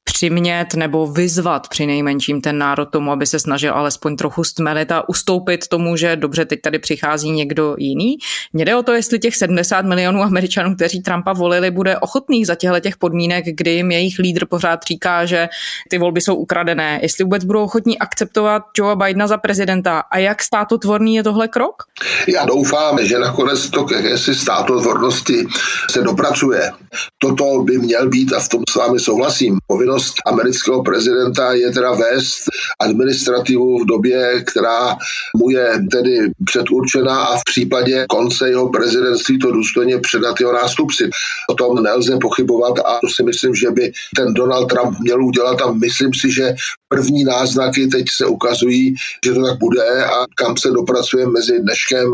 přimět 0.04 0.74
nebo 0.74 1.06
vyzvat 1.06 1.68
při 1.68 1.86
nejmenším 1.86 2.40
ten 2.40 2.58
národ 2.58 2.84
tomu, 2.84 3.12
aby 3.12 3.26
se 3.26 3.38
snažil 3.38 3.74
alespoň 3.74 4.16
trochu 4.16 4.44
stmelit 4.44 4.92
a 4.92 5.08
ustoupit 5.08 5.68
tomu, 5.68 5.96
že 5.96 6.16
dobře, 6.16 6.44
teď 6.44 6.60
tady 6.60 6.78
přichází 6.78 7.30
někdo 7.30 7.74
jiný. 7.78 8.16
Mně 8.52 8.64
jde 8.64 8.76
o 8.76 8.82
to, 8.82 8.92
jestli 8.92 9.18
těch 9.18 9.36
70 9.36 9.84
milionů 9.84 10.22
Američanů, 10.22 10.74
kteří 10.74 11.02
Trumpa 11.02 11.32
volili, 11.32 11.70
bude 11.70 11.98
ochotných 11.98 12.46
za 12.46 12.54
těchto 12.54 12.80
těch 12.80 12.96
podmínek, 12.96 13.44
kdy 13.46 13.70
jim 13.70 13.90
jejich 13.90 14.18
lídr 14.18 14.46
pořád 14.46 14.82
říká, 14.82 15.24
že 15.24 15.48
ty 15.90 15.98
volby 15.98 16.20
jsou 16.20 16.34
ukradené, 16.34 16.98
jestli 17.02 17.24
vůbec 17.24 17.44
budou 17.44 17.62
ochotní 17.62 17.98
akceptovat 17.98 18.62
Joea 18.78 18.96
Bidena 18.96 19.26
za 19.26 19.36
prezidenta 19.36 20.02
a 20.10 20.18
jak 20.18 20.42
státotvorný 20.42 21.14
je 21.14 21.22
tohle 21.22 21.48
krok? 21.48 21.82
Já 22.28 22.44
doufám, 22.44 23.04
že 23.04 23.18
nakonec 23.18 23.70
to 23.70 23.84
k 23.84 23.90
jakési 23.90 24.34
státotvornosti 24.34 25.46
se 25.90 26.02
dopracuje. 26.02 26.70
Toto 27.18 27.62
by 27.62 27.78
měl 27.78 28.08
být, 28.08 28.32
a 28.32 28.40
v 28.40 28.48
tom 28.48 28.62
s 28.70 28.74
vámi 28.74 29.00
souhlasím, 29.00 29.58
povinnost 29.66 29.93
povinnost 29.94 30.14
amerického 30.26 30.82
prezidenta 30.82 31.52
je 31.52 31.70
teda 31.72 31.92
vést 31.92 32.44
administrativu 32.80 33.78
v 33.78 33.86
době, 33.86 34.44
která 34.46 34.96
mu 35.36 35.50
je 35.50 35.68
tedy 35.92 36.18
předurčená 36.44 37.24
a 37.24 37.36
v 37.36 37.42
případě 37.44 38.06
konce 38.08 38.48
jeho 38.48 38.68
prezidentství 38.68 39.38
to 39.38 39.52
důstojně 39.52 39.98
předat 39.98 40.40
jeho 40.40 40.52
nástupci. 40.52 41.10
O 41.50 41.54
tom 41.54 41.82
nelze 41.82 42.18
pochybovat 42.20 42.78
a 42.78 42.98
to 43.00 43.08
si 43.08 43.22
myslím, 43.22 43.54
že 43.54 43.70
by 43.70 43.92
ten 44.16 44.34
Donald 44.34 44.66
Trump 44.66 44.98
měl 45.00 45.24
udělat 45.24 45.60
a 45.62 45.72
myslím 45.72 46.14
si, 46.14 46.32
že 46.32 46.54
první 46.88 47.24
náznaky 47.24 47.86
teď 47.86 48.04
se 48.16 48.26
ukazují, 48.26 48.94
že 49.24 49.32
to 49.32 49.42
tak 49.42 49.58
bude 49.58 50.04
a 50.04 50.26
kam 50.34 50.56
se 50.56 50.70
dopracuje 50.70 51.26
mezi 51.26 51.58
dneškem 51.60 52.12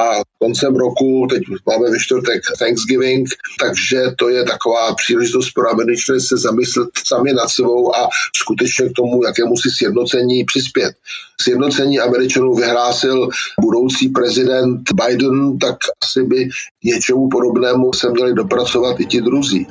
a 0.00 0.10
koncem 0.38 0.76
roku, 0.76 1.26
teď 1.30 1.42
máme 1.66 1.90
ve 1.90 1.98
čtvrtek 1.98 2.42
Thanksgiving, 2.58 3.28
takže 3.60 4.02
to 4.18 4.28
je 4.28 4.44
taková 4.44 4.94
příležitost 4.94 5.50
pro 5.54 5.70
Američany 5.70 6.20
se 6.20 6.36
zamyslet 6.36 6.88
sami 7.14 7.32
nad 7.32 7.48
sebou 7.48 7.96
a 7.96 8.08
skutečně 8.36 8.88
k 8.88 8.92
tomu 8.92 9.24
jakému 9.24 9.56
si 9.56 9.70
sjednocení 9.70 10.44
přispět. 10.44 10.92
Sjednocení 11.40 12.00
Američanů 12.00 12.54
vyhlásil 12.54 13.28
budoucí 13.60 14.08
prezident 14.08 14.82
Biden, 14.94 15.58
tak 15.58 15.76
asi 16.02 16.22
by 16.22 16.48
něčemu 16.84 17.28
podobnému 17.28 17.92
se 17.92 18.10
měli 18.10 18.34
dopracovat 18.34 19.00
i 19.00 19.06
ti 19.06 19.20
druzí. 19.20 19.66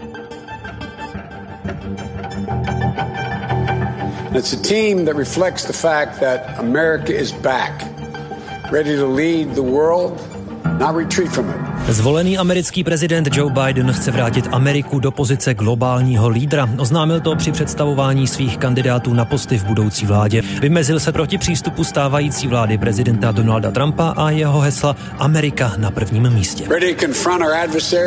It's 4.36 4.54
a 4.54 4.58
team 4.58 5.06
that 5.06 5.16
reflects 5.16 5.66
the 5.66 5.74
fact 5.74 6.20
that 6.20 6.60
America 6.60 7.14
is 7.14 7.32
back, 7.32 7.84
ready 8.72 8.96
to 8.96 9.06
lead 9.06 9.54
the 9.54 9.62
world, 9.62 10.18
not 10.80 10.96
retreat 10.96 11.30
from 11.30 11.50
it. 11.50 11.73
Zvolený 11.90 12.38
americký 12.38 12.84
prezident 12.84 13.28
Joe 13.36 13.54
Biden 13.54 13.92
chce 13.94 14.12
vrátit 14.12 14.48
Ameriku 14.52 15.00
do 15.00 15.12
pozice 15.12 15.54
globálního 15.54 16.30
lídra. 16.30 16.70
Oznámil 16.78 17.20
to 17.20 17.36
při 17.36 17.52
představování 17.52 18.28
svých 18.28 18.58
kandidátů 18.58 19.13
na 19.13 19.25
posty 19.25 19.58
v 19.58 19.63
budoucí 19.63 20.06
vládě. 20.06 20.42
Vymezil 20.62 21.00
se 21.00 21.12
proti 21.12 21.38
přístupu 21.38 21.84
stávající 21.84 22.48
vlády 22.48 22.78
prezidenta 22.78 23.32
Donalda 23.32 23.72
Trumpa 23.72 24.13
a 24.18 24.30
jeho 24.30 24.60
hesla 24.60 24.96
Amerika 25.20 25.74
na 25.78 25.92
prvním 25.92 26.30
místě. 26.30 26.66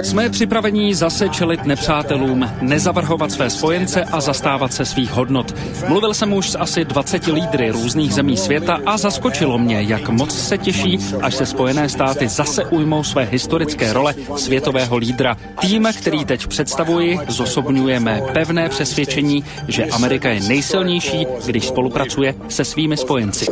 Jsme 0.03 0.31
připraveni 0.31 0.95
zase 0.95 1.29
čelit 1.29 1.65
nepřátelům, 1.65 2.51
nezavrhovat 2.61 3.33
své 3.33 3.51
spojence 3.51 4.05
a 4.05 4.21
zastávat 4.21 4.73
se 4.73 4.85
svých 4.85 5.11
hodnot. 5.11 5.55
Mluvil 5.89 6.15
jsem 6.15 6.33
už 6.33 6.51
s 6.51 6.59
asi 6.59 6.85
20 6.85 7.27
lídry 7.27 7.71
různých 7.71 8.15
zemí 8.15 8.37
světa 8.37 8.81
a 8.87 8.99
zaskočilo 8.99 9.59
mě, 9.59 9.83
jak 9.83 10.09
moc 10.09 10.39
se 10.39 10.59
těší, 10.59 10.99
až 11.23 11.35
se 11.35 11.47
Spojené 11.47 11.89
státy 11.89 12.29
zase 12.29 12.65
ujmou 12.65 13.05
své 13.05 13.25
historické 13.25 13.66
historické 13.67 13.93
role 13.93 14.15
světového 14.37 14.97
lídra. 14.97 15.37
Tým, 15.61 15.89
který 15.99 16.25
teď 16.25 16.47
představuji, 16.47 17.19
zosobňujeme 17.29 18.23
pevné 18.33 18.69
přesvědčení, 18.69 19.45
že 19.69 19.85
Amerika 19.85 20.29
je 20.29 20.41
nejsilnější, 20.41 21.27
když 21.47 21.67
spolupracuje 21.69 22.35
se 22.49 22.65
svými 22.65 22.97
spojenci. 22.97 23.47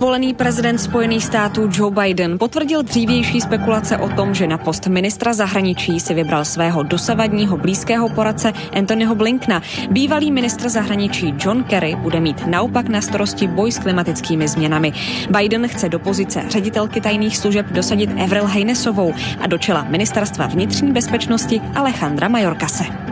Volený 0.00 0.34
prezident 0.34 0.78
Spojených 0.78 1.24
států 1.24 1.68
Joe 1.72 1.94
Biden 1.94 2.38
potvrdil 2.38 2.82
dřívější 2.82 3.40
spekulace 3.40 3.96
o 3.96 4.08
tom, 4.08 4.34
že 4.34 4.46
na 4.46 4.58
post 4.58 4.86
ministra 4.86 5.32
zahraničí 5.32 6.00
si 6.00 6.14
vybral 6.14 6.44
svého 6.44 6.82
dosavadního 6.82 7.56
blízkého 7.56 8.08
poradce 8.08 8.52
Anthonyho 8.72 9.14
Blinkna. 9.14 9.62
Bývalý 9.90 10.30
ministr 10.30 10.68
zahraničí 10.68 11.34
John 11.38 11.64
Kerry 11.64 11.94
bude 11.96 12.20
mít 12.20 12.46
naopak 12.46 12.88
na 12.88 13.00
starosti 13.00 13.46
boj 13.46 13.72
s 13.72 13.78
klimatickými 13.78 14.48
změnami. 14.48 14.92
Biden 15.30 15.68
chce 15.68 15.88
do 15.88 15.98
pozice 15.98 16.42
ředitelky 16.48 17.00
tajných 17.00 17.36
služeb 17.36 17.66
dosadit 17.66 18.10
Avril 18.24 18.46
Haines 18.46 18.71
Inesovou 18.72 19.14
a 19.40 19.46
do 19.46 19.58
čela 19.58 19.84
ministerstva 19.84 20.46
vnitřní 20.46 20.92
bezpečnosti 20.92 21.60
Alejandra 21.74 22.28
Majorkase. 22.28 23.11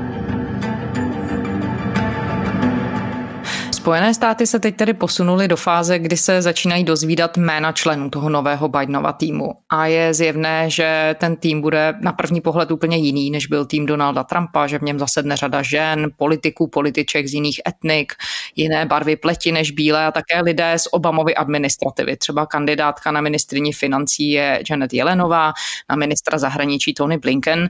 Spojené 3.90 4.14
státy 4.14 4.47
se 4.47 4.61
teď 4.61 4.76
tedy 4.76 4.94
posunuly 4.94 5.49
do 5.49 5.56
fáze, 5.56 5.99
kdy 5.99 6.16
se 6.16 6.42
začínají 6.42 6.85
dozvídat 6.85 7.37
jména 7.37 7.73
členů 7.73 8.11
toho 8.11 8.28
nového 8.28 8.68
Bidenova 8.68 9.12
týmu. 9.12 9.52
A 9.70 9.87
je 9.87 10.14
zjevné, 10.14 10.70
že 10.70 11.16
ten 11.18 11.37
tým 11.37 11.61
bude 11.61 11.94
na 12.00 12.12
první 12.12 12.40
pohled 12.40 12.70
úplně 12.70 12.97
jiný, 12.97 13.30
než 13.30 13.47
byl 13.47 13.64
tým 13.64 13.87
Donalda 13.87 14.25
Trumpa, 14.25 14.66
že 14.66 14.78
v 14.78 14.82
něm 14.82 14.99
zasedne 14.99 15.37
řada 15.37 15.62
žen, 15.62 16.06
politiků, 16.16 16.66
političek 16.66 17.26
z 17.26 17.35
jiných 17.35 17.61
etnik, 17.68 18.12
jiné 18.56 18.87
barvy 18.87 19.16
pleti 19.16 19.52
než 19.52 19.70
bílé 19.70 20.06
a 20.06 20.12
také 20.12 20.40
lidé 20.40 20.78
z 20.78 20.88
Obamovy 20.92 21.35
administrativy. 21.35 22.16
Třeba 22.16 22.47
kandidátka 22.47 23.11
na 23.11 23.20
ministrině 23.20 23.73
financí 23.73 24.30
je 24.30 24.62
Janet 24.70 24.92
Jelenová, 24.92 25.52
na 25.90 25.97
ministra 25.97 26.38
zahraničí 26.38 26.94
Tony 26.94 27.18
Blinken. 27.18 27.68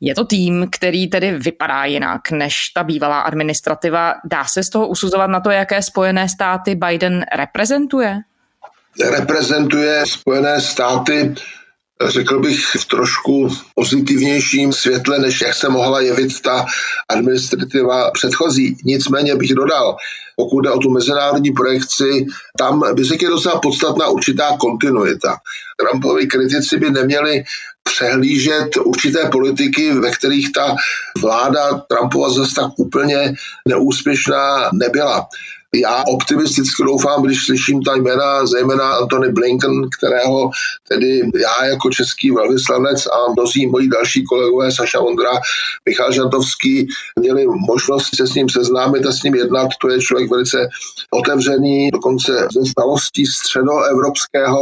Je 0.00 0.14
to 0.14 0.24
tým, 0.24 0.66
který 0.70 1.08
tedy 1.08 1.38
vypadá 1.38 1.84
jinak 1.84 2.30
než 2.30 2.68
ta 2.68 2.82
bývalá 2.82 3.20
administrativa. 3.20 4.14
Dá 4.24 4.44
se 4.44 4.62
z 4.62 4.70
toho 4.70 4.88
usuzovat 4.88 5.30
na 5.30 5.40
to, 5.40 5.50
jaké 5.50 5.82
Spojené 5.82 6.28
státy 6.28 6.74
Biden 6.74 7.24
reprezentuje? 7.36 8.18
Reprezentuje 9.10 10.06
Spojené 10.06 10.60
státy 10.60 11.34
řekl 12.06 12.40
bych, 12.40 12.66
v 12.80 12.84
trošku 12.84 13.48
pozitivnějším 13.74 14.72
světle, 14.72 15.18
než 15.18 15.40
jak 15.40 15.54
se 15.54 15.68
mohla 15.68 16.00
jevit 16.00 16.40
ta 16.40 16.66
administrativa 17.08 18.10
předchozí. 18.10 18.76
Nicméně 18.84 19.36
bych 19.36 19.54
dodal, 19.54 19.96
pokud 20.36 20.60
jde 20.60 20.70
o 20.70 20.78
tu 20.78 20.90
mezinárodní 20.90 21.50
projekci, 21.52 22.26
tam 22.58 22.94
by 22.94 23.04
se 23.04 23.14
je 23.22 23.28
docela 23.28 23.60
podstatná 23.60 24.08
určitá 24.08 24.56
kontinuita. 24.60 25.36
Trumpovi 25.76 26.26
kritici 26.26 26.78
by 26.78 26.90
neměli 26.90 27.44
přehlížet 27.88 28.76
určité 28.76 29.28
politiky, 29.28 29.92
ve 29.92 30.10
kterých 30.10 30.52
ta 30.52 30.76
vláda 31.22 31.74
Trumpova 31.88 32.30
zase 32.30 32.54
tak 32.54 32.70
úplně 32.76 33.34
neúspěšná 33.68 34.70
nebyla. 34.72 35.28
Já 35.74 36.04
optimisticky 36.06 36.82
doufám, 36.82 37.22
když 37.22 37.46
slyším 37.46 37.82
ta 37.82 37.94
jména, 37.94 38.46
zejména 38.46 38.92
Antony 38.92 39.32
Blinken, 39.32 39.72
kterého 39.98 40.50
tedy 40.88 41.20
já 41.40 41.64
jako 41.64 41.90
český 41.90 42.30
velvyslanec 42.30 43.06
a 43.06 43.32
mnozí 43.32 43.66
moji 43.66 43.88
další 43.88 44.24
kolegové, 44.24 44.72
Saša 44.72 45.00
Ondra, 45.00 45.30
Michal 45.88 46.12
Žantovský, 46.12 46.88
měli 47.18 47.46
možnost 47.68 48.16
se 48.16 48.26
s 48.26 48.34
ním 48.34 48.48
seznámit 48.48 49.06
a 49.06 49.12
s 49.12 49.22
ním 49.22 49.34
jednat. 49.34 49.68
To 49.80 49.90
je 49.90 50.00
člověk 50.00 50.30
velice 50.30 50.68
otevřený, 51.10 51.90
dokonce 51.90 52.32
ze 52.52 52.60
znalostí 52.72 53.26
středoevropského 53.26 54.60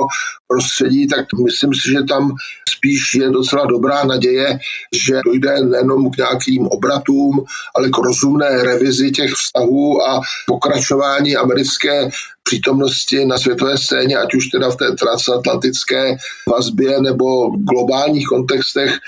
prostředí, 0.48 1.08
tak 1.08 1.26
myslím 1.44 1.74
si, 1.74 1.90
že 1.90 2.02
tam 2.08 2.34
spíš 2.68 3.14
je 3.14 3.30
docela 3.30 3.66
dobrá 3.66 4.04
naděje, 4.04 4.58
že 5.06 5.20
dojde 5.24 5.60
nejenom 5.64 6.10
k 6.10 6.16
nějakým 6.16 6.66
obratům, 6.66 7.44
ale 7.76 7.88
k 7.88 7.98
rozumné 7.98 8.62
revizi 8.62 9.10
těch 9.10 9.32
vztahů 9.32 10.02
a 10.02 10.20
pokračování 10.46 11.36
americké 11.36 12.10
přítomnosti 12.42 13.24
na 13.24 13.38
světové 13.38 13.78
scéně, 13.78 14.16
ať 14.16 14.34
už 14.34 14.46
teda 14.46 14.70
v 14.70 14.76
té 14.76 14.92
transatlantické 14.92 16.16
vazbě 16.50 17.00
nebo 17.00 17.50
globálních 17.50 18.26
kontextech, 18.26 18.98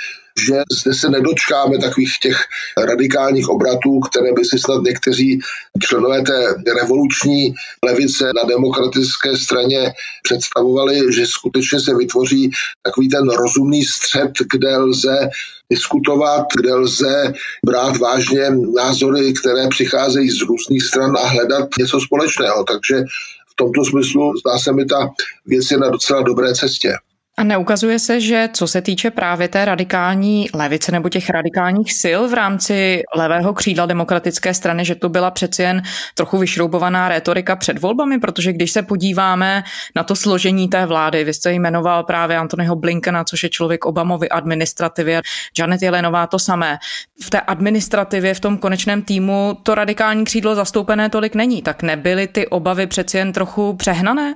že 0.47 0.63
zde 0.73 0.95
se 0.95 1.09
nedočkáme 1.11 1.79
takových 1.79 2.19
těch 2.23 2.37
radikálních 2.79 3.49
obratů, 3.49 4.01
které 4.01 4.33
by 4.33 4.45
si 4.45 4.59
snad 4.59 4.83
někteří 4.83 5.41
členové 5.81 6.23
té 6.23 6.55
revoluční 6.81 7.55
levice 7.85 8.25
na 8.37 8.43
demokratické 8.49 9.37
straně 9.37 9.93
představovali, 10.23 11.13
že 11.13 11.27
skutečně 11.27 11.81
se 11.81 11.95
vytvoří 11.95 12.51
takový 12.83 13.09
ten 13.09 13.29
rozumný 13.31 13.85
střed, 13.85 14.33
kde 14.53 14.77
lze 14.77 15.29
diskutovat, 15.71 16.47
kde 16.57 16.75
lze 16.75 17.33
brát 17.67 17.97
vážně 17.97 18.51
názory, 18.77 19.33
které 19.33 19.69
přicházejí 19.69 20.31
z 20.31 20.43
různých 20.43 20.83
stran 20.83 21.17
a 21.17 21.27
hledat 21.27 21.69
něco 21.79 22.01
společného. 22.01 22.65
Takže 22.65 22.97
v 23.49 23.55
tomto 23.57 23.85
smyslu 23.85 24.33
zdá 24.37 24.59
se 24.59 24.73
mi 24.73 24.85
ta 24.85 25.11
věc 25.47 25.71
je 25.71 25.79
na 25.79 25.91
docela 25.91 26.23
dobré 26.23 26.55
cestě. 26.55 26.95
A 27.39 27.45
neukazuje 27.45 27.99
se, 27.99 28.21
že 28.21 28.49
co 28.53 28.67
se 28.67 28.83
týče 28.83 29.11
právě 29.11 29.49
té 29.49 29.65
radikální 29.65 30.49
levice 30.55 30.93
nebo 30.93 31.09
těch 31.09 31.31
radikálních 31.31 31.93
sil 32.03 32.21
v 32.29 32.35
rámci 32.35 33.03
levého 33.17 33.55
křídla 33.55 33.87
demokratické 33.87 34.55
strany, 34.55 34.85
že 34.85 34.95
to 34.95 35.09
byla 35.09 35.31
přeci 35.31 35.63
jen 35.63 35.83
trochu 36.15 36.39
vyšroubovaná 36.39 37.09
retorika 37.09 37.57
před 37.57 37.79
volbami, 37.79 38.19
protože 38.19 38.53
když 38.53 38.71
se 38.73 38.83
podíváme 38.83 39.65
na 39.97 40.03
to 40.03 40.17
složení 40.17 40.69
té 40.69 40.87
vlády, 40.87 41.25
vy 41.25 41.35
jste 41.35 41.53
jmenoval 41.53 42.05
právě 42.05 42.37
Antonyho 42.37 42.77
Blinkena, 42.77 43.25
což 43.25 43.43
je 43.43 43.49
člověk 43.49 43.85
Obamovy 43.87 44.29
administrativě, 44.29 45.23
Janet 45.59 45.83
Jelenová 45.83 46.27
to 46.27 46.39
samé. 46.39 46.79
V 47.23 47.31
té 47.31 47.41
administrativě, 47.41 48.35
v 48.35 48.41
tom 48.41 48.59
konečném 48.59 49.03
týmu 49.03 49.59
to 49.63 49.75
radikální 49.75 50.25
křídlo 50.25 50.55
zastoupené 50.55 51.11
tolik 51.11 51.35
není, 51.35 51.63
tak 51.63 51.83
nebyly 51.83 52.27
ty 52.27 52.47
obavy 52.47 52.87
přeci 52.87 53.19
jen 53.19 53.33
trochu 53.33 53.77
přehnané? 53.77 54.35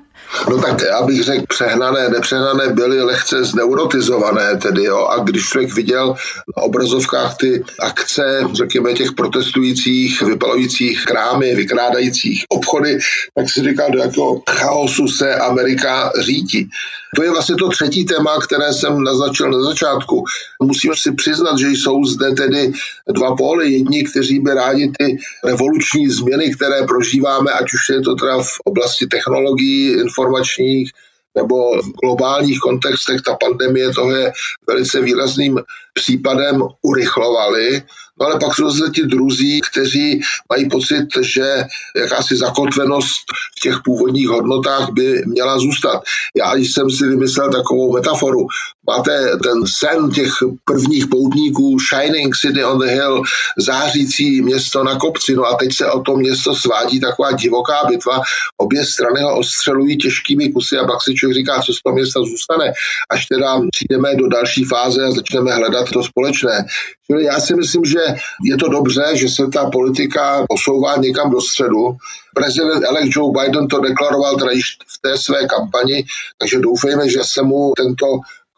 No 0.51 0.63
tak 0.63 0.83
já 0.83 1.03
bych 1.03 1.23
řekl 1.23 1.45
přehnané, 1.49 2.09
nepřehnané 2.09 2.69
byly 2.69 2.92
lehce 3.01 3.45
zneurotizované 3.45 4.57
tedy, 4.57 4.85
jo, 4.85 5.07
a 5.07 5.25
když 5.25 5.49
člověk 5.49 5.75
viděl 5.75 6.15
na 6.57 6.63
obrazovkách 6.63 7.37
ty 7.37 7.65
akce, 7.81 8.45
řekněme 8.53 8.93
těch 8.93 9.13
protestujících, 9.13 10.23
vypalujících 10.23 11.05
krámy, 11.05 11.55
vykrádajících 11.55 12.45
obchody, 12.49 12.99
tak 13.35 13.51
si 13.51 13.63
říkal, 13.63 13.91
do 13.91 13.99
jakého 13.99 14.43
chaosu 14.51 15.09
se 15.09 15.35
Amerika 15.35 16.13
řídí. 16.21 16.69
To 17.17 17.23
je 17.23 17.31
vlastně 17.31 17.57
to 17.57 17.69
třetí 17.69 18.05
téma, 18.05 18.41
které 18.41 18.73
jsem 18.73 19.03
naznačil 19.03 19.51
na 19.51 19.63
začátku. 19.63 20.25
Musíme 20.63 20.95
si 20.97 21.13
přiznat, 21.13 21.59
že 21.59 21.69
jsou 21.69 22.05
zde 22.05 22.33
tedy 22.33 22.73
dva 23.09 23.37
póly. 23.37 23.73
Jedni, 23.73 24.05
kteří 24.05 24.39
by 24.41 24.55
rádi 24.55 24.93
ty 24.99 25.17
revoluční 25.45 26.09
změny, 26.09 26.55
které 26.55 26.87
prožíváme, 26.87 27.53
ať 27.53 27.65
už 27.65 27.89
je 27.91 28.01
to 28.01 28.15
teda 28.15 28.39
v 28.43 28.53
oblasti 28.65 29.07
technologií, 29.07 29.93
informačních, 29.93 30.91
nebo 31.37 31.83
v 31.83 31.93
globálních 32.03 32.61
kontextech 32.61 33.21
ta 33.27 33.35
pandemie 33.35 33.91
toho 33.91 34.17
je 34.17 34.33
velice 34.67 35.01
výrazným 35.01 35.61
případem 35.95 36.63
urychlovali 36.83 37.83
No 38.21 38.27
ale 38.27 38.39
pak 38.41 38.55
jsou 38.55 38.71
zase 38.71 38.91
ti 38.91 39.03
druzí, 39.03 39.61
kteří 39.71 40.21
mají 40.49 40.69
pocit, 40.71 41.07
že 41.21 41.65
jakási 41.97 42.37
zakotvenost 42.37 43.25
v 43.57 43.61
těch 43.61 43.77
původních 43.85 44.29
hodnotách 44.29 44.91
by 44.93 45.23
měla 45.27 45.59
zůstat. 45.59 46.03
Já 46.37 46.55
jsem 46.55 46.91
si 46.91 47.07
vymyslel 47.07 47.51
takovou 47.51 47.93
metaforu. 47.93 48.47
Máte 48.87 49.39
ten 49.43 49.67
sen 49.67 50.11
těch 50.11 50.33
prvních 50.65 51.07
poutníků, 51.07 51.77
Shining 51.79 52.37
City 52.37 52.65
on 52.65 52.79
the 52.79 52.87
Hill, 52.87 53.23
zářící 53.59 54.43
město 54.43 54.85
na 54.85 54.99
kopci, 54.99 55.35
no 55.35 55.45
a 55.45 55.55
teď 55.55 55.77
se 55.77 55.91
o 55.91 56.01
to 56.01 56.17
město 56.17 56.55
svádí 56.55 57.01
taková 57.01 57.33
divoká 57.33 57.85
bitva, 57.89 58.21
obě 58.57 58.85
strany 58.85 59.23
ho 59.23 59.39
ostřelují 59.39 59.99
těžkými 59.99 60.53
kusy 60.53 60.79
a 60.79 60.87
pak 60.87 61.03
si 61.03 61.15
člověk 61.23 61.37
říká, 61.37 61.63
co 61.63 61.73
z 61.73 61.83
toho 61.83 61.95
města 61.95 62.21
zůstane, 62.21 62.73
až 63.11 63.27
teda 63.27 63.61
přijdeme 63.71 64.17
do 64.17 64.29
další 64.29 64.65
fáze 64.65 65.05
a 65.05 65.11
začneme 65.11 65.55
hledat 65.55 65.91
to 65.91 66.03
společné. 66.03 66.67
Čili 67.07 67.25
já 67.25 67.41
si 67.41 67.55
myslím, 67.55 67.85
že 67.85 68.01
je 68.45 68.57
to 68.57 68.69
dobře, 68.69 69.03
že 69.15 69.29
se 69.29 69.43
ta 69.53 69.71
politika 69.71 70.45
posouvá 70.49 70.97
někam 70.97 71.31
do 71.31 71.41
středu. 71.41 71.97
Prezident 72.35 72.85
elect 72.85 73.17
Joe 73.17 73.33
Biden 73.39 73.69
to 73.69 73.81
deklaroval 73.81 74.37
v 74.37 74.99
té 75.03 75.19
své 75.19 75.47
kampani, 75.47 76.05
takže 76.39 76.59
doufejme, 76.59 77.09
že 77.09 77.21
se 77.23 77.43
mu 77.43 77.73
tento 77.77 78.07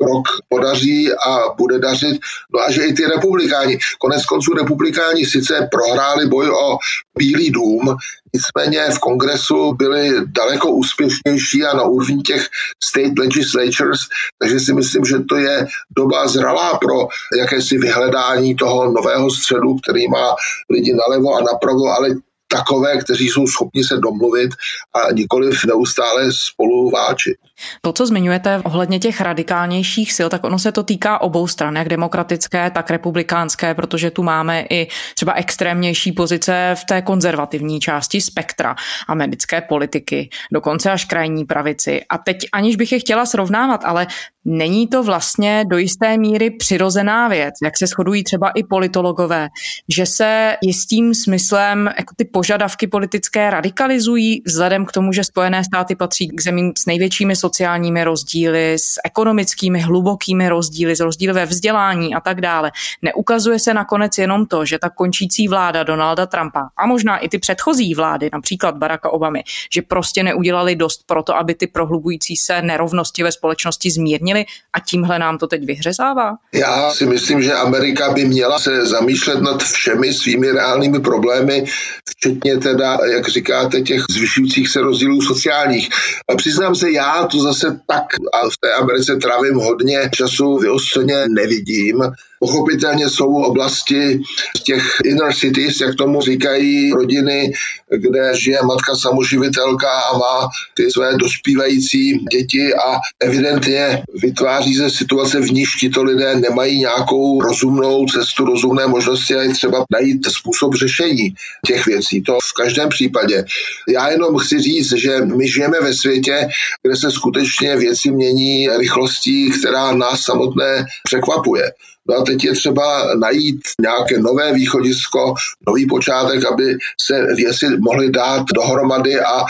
krok 0.04 0.28
podaří 0.48 1.12
a 1.12 1.54
bude 1.58 1.78
dařit. 1.78 2.20
No 2.54 2.60
a 2.60 2.72
že 2.72 2.84
i 2.84 2.92
ty 2.92 3.04
republikáni, 3.06 3.78
konec 3.98 4.26
konců 4.26 4.52
republikáni 4.52 5.26
sice 5.26 5.68
prohráli 5.70 6.26
boj 6.26 6.50
o 6.50 6.78
Bílý 7.18 7.50
dům, 7.50 7.96
nicméně 8.34 8.90
v 8.90 8.98
kongresu 8.98 9.72
byli 9.72 10.12
daleko 10.26 10.70
úspěšnější 10.70 11.64
a 11.64 11.76
na 11.76 11.82
úrovni 11.82 12.22
těch 12.22 12.48
state 12.84 13.18
legislatures, 13.18 14.00
takže 14.38 14.60
si 14.60 14.72
myslím, 14.72 15.04
že 15.04 15.18
to 15.28 15.36
je 15.36 15.66
doba 15.96 16.28
zralá 16.28 16.78
pro 16.78 17.08
jakési 17.38 17.78
vyhledání 17.78 18.56
toho 18.56 18.92
nového 18.92 19.30
středu, 19.30 19.74
který 19.82 20.08
má 20.08 20.34
lidi 20.70 20.94
nalevo 20.94 21.34
a 21.34 21.40
napravo, 21.40 21.84
ale 21.86 22.08
takové, 22.48 22.96
kteří 22.96 23.28
jsou 23.28 23.46
schopni 23.46 23.84
se 23.84 23.96
domluvit 23.96 24.50
a 24.94 25.12
nikoliv 25.12 25.64
neustále 25.64 26.32
spolu 26.32 26.90
váčit. 26.90 27.36
To, 27.82 27.92
co 27.92 28.06
zmiňujete 28.06 28.60
ohledně 28.64 28.98
těch 28.98 29.20
radikálnějších 29.20 30.12
sil, 30.16 30.28
tak 30.28 30.44
ono 30.44 30.58
se 30.58 30.72
to 30.72 30.82
týká 30.82 31.20
obou 31.20 31.46
stran, 31.46 31.76
jak 31.76 31.88
demokratické, 31.88 32.70
tak 32.70 32.90
republikánské, 32.90 33.74
protože 33.74 34.10
tu 34.10 34.22
máme 34.22 34.64
i 34.70 34.88
třeba 35.14 35.32
extrémnější 35.32 36.12
pozice 36.12 36.74
v 36.74 36.84
té 36.84 37.02
konzervativní 37.02 37.80
části 37.80 38.20
spektra 38.20 38.74
americké 39.08 39.60
politiky, 39.60 40.28
dokonce 40.52 40.90
až 40.90 41.04
krajní 41.04 41.44
pravici. 41.44 42.00
A 42.10 42.18
teď 42.18 42.36
aniž 42.52 42.76
bych 42.76 42.92
je 42.92 42.98
chtěla 42.98 43.26
srovnávat, 43.26 43.84
ale 43.84 44.06
Není 44.44 44.88
to 44.88 45.02
vlastně 45.02 45.64
do 45.70 45.78
jisté 45.78 46.16
míry 46.16 46.50
přirozená 46.50 47.28
věc, 47.28 47.54
jak 47.64 47.78
se 47.78 47.86
shodují 47.86 48.24
třeba 48.24 48.50
i 48.50 48.62
politologové, 48.62 49.48
že 49.88 50.06
se 50.06 50.56
jistým 50.62 51.14
smyslem 51.14 51.90
jako 51.98 52.14
ty 52.16 52.24
požadavky 52.24 52.86
politické 52.86 53.50
radikalizují 53.50 54.42
vzhledem 54.46 54.86
k 54.86 54.92
tomu, 54.92 55.12
že 55.12 55.24
Spojené 55.24 55.64
státy 55.64 55.96
patří 55.96 56.28
k 56.28 56.40
zemím 56.40 56.72
s 56.78 56.86
největšími 56.86 57.36
sociálními 57.44 58.04
rozdíly, 58.04 58.78
s 58.78 58.96
ekonomickými 59.04 59.80
hlubokými 59.80 60.48
rozdíly, 60.48 60.96
s 60.96 61.00
rozdíly 61.00 61.32
ve 61.32 61.46
vzdělání 61.46 62.14
a 62.14 62.20
tak 62.20 62.40
dále. 62.40 62.72
Neukazuje 63.02 63.58
se 63.58 63.74
nakonec 63.74 64.18
jenom 64.18 64.46
to, 64.46 64.64
že 64.64 64.78
ta 64.78 64.88
končící 64.90 65.48
vláda 65.48 65.82
Donalda 65.82 66.26
Trumpa 66.26 66.68
a 66.76 66.86
možná 66.86 67.18
i 67.18 67.28
ty 67.28 67.38
předchozí 67.38 67.94
vlády, 67.94 68.30
například 68.32 68.76
Baracka 68.76 69.10
Obamy, 69.10 69.42
že 69.74 69.82
prostě 69.82 70.22
neudělali 70.22 70.76
dost 70.76 71.04
pro 71.06 71.22
to, 71.22 71.36
aby 71.36 71.54
ty 71.54 71.66
prohlubující 71.66 72.36
se 72.36 72.62
nerovnosti 72.62 73.22
ve 73.22 73.32
společnosti 73.32 73.90
zmírnily 73.90 74.44
a 74.72 74.80
tímhle 74.80 75.18
nám 75.18 75.38
to 75.38 75.46
teď 75.46 75.66
vyhřezává? 75.66 76.36
Já 76.54 76.90
si 76.90 77.06
myslím, 77.06 77.42
že 77.42 77.52
Amerika 77.52 78.12
by 78.12 78.24
měla 78.24 78.58
se 78.58 78.86
zamýšlet 78.86 79.40
nad 79.40 79.62
všemi 79.62 80.12
svými 80.12 80.52
reálnými 80.52 81.00
problémy, 81.00 81.64
včetně 82.10 82.56
teda, 82.58 82.98
jak 83.14 83.28
říkáte, 83.28 83.80
těch 83.80 84.00
zvyšujících 84.10 84.68
se 84.68 84.80
rozdílů 84.80 85.20
sociálních. 85.22 85.88
Přiznám 86.36 86.74
se, 86.74 86.90
já 86.90 87.26
to 87.34 87.42
zase 87.42 87.80
tak 87.86 88.04
a 88.32 88.48
v 88.50 88.56
té 88.60 88.72
Americe 88.74 89.16
trávím 89.16 89.54
hodně 89.54 90.10
času 90.14 90.58
vyostřeně 90.58 91.24
nevidím. 91.28 92.02
Pochopitelně 92.44 93.08
jsou 93.08 93.42
oblasti 93.42 94.20
těch 94.62 94.84
inner 95.04 95.32
cities, 95.32 95.80
jak 95.80 95.94
tomu 95.94 96.20
říkají 96.20 96.90
rodiny, 96.90 97.52
kde 97.96 98.30
žije 98.34 98.58
matka 98.62 98.94
samoživitelka 98.94 99.90
a 99.90 100.18
má 100.18 100.48
ty 100.74 100.90
své 100.90 101.16
dospívající 101.16 102.18
děti 102.32 102.74
a 102.74 102.96
evidentně 103.20 104.02
vytváří 104.22 104.74
se 104.74 104.90
situace, 104.90 105.40
v 105.40 105.52
níž 105.52 105.74
tito 105.80 106.02
lidé 106.02 106.34
nemají 106.34 106.78
nějakou 106.78 107.40
rozumnou 107.40 108.06
cestu, 108.06 108.44
rozumné 108.44 108.86
možnosti 108.86 109.34
a 109.34 109.42
je 109.42 109.52
třeba 109.52 109.84
najít 109.92 110.26
způsob 110.26 110.74
řešení 110.74 111.34
těch 111.66 111.86
věcí. 111.86 112.22
To 112.22 112.32
v 112.32 112.52
každém 112.52 112.88
případě. 112.88 113.44
Já 113.88 114.10
jenom 114.10 114.38
chci 114.38 114.60
říct, 114.60 114.92
že 114.92 115.20
my 115.20 115.48
žijeme 115.48 115.80
ve 115.80 115.94
světě, 115.94 116.48
kde 116.82 116.96
se 116.96 117.10
skutečně 117.10 117.76
věci 117.76 118.10
mění 118.10 118.68
rychlostí, 118.78 119.50
která 119.50 119.94
nás 119.94 120.20
samotné 120.20 120.86
překvapuje. 121.04 121.72
No 122.08 122.16
a 122.16 122.22
teď 122.22 122.44
je 122.44 122.52
třeba 122.52 123.14
najít 123.14 123.60
nějaké 123.80 124.18
nové 124.18 124.52
východisko, 124.52 125.34
nový 125.66 125.86
počátek, 125.86 126.44
aby 126.44 126.78
se 127.00 127.34
věci 127.34 127.66
mohly 127.78 128.10
dát 128.10 128.44
dohromady 128.54 129.20
a 129.20 129.44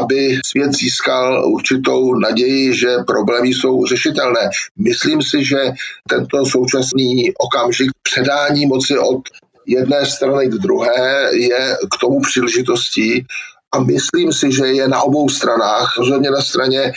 aby 0.00 0.40
svět 0.46 0.72
získal 0.72 1.52
určitou 1.52 2.14
naději, 2.14 2.74
že 2.74 2.96
problémy 3.06 3.48
jsou 3.48 3.86
řešitelné. 3.86 4.50
Myslím 4.78 5.22
si, 5.22 5.44
že 5.44 5.58
tento 6.08 6.44
současný 6.44 7.32
okamžik 7.38 7.90
předání 8.02 8.66
moci 8.66 8.98
od 8.98 9.20
jedné 9.66 10.06
strany 10.06 10.48
k 10.48 10.52
druhé 10.52 11.30
je 11.32 11.76
k 11.96 12.00
tomu 12.00 12.20
příležitostí 12.20 13.26
a 13.72 13.80
myslím 13.80 14.32
si, 14.32 14.52
že 14.52 14.66
je 14.66 14.88
na 14.88 15.02
obou 15.02 15.28
stranách, 15.28 15.94
rozhodně 15.98 16.30
na 16.30 16.40
straně 16.40 16.92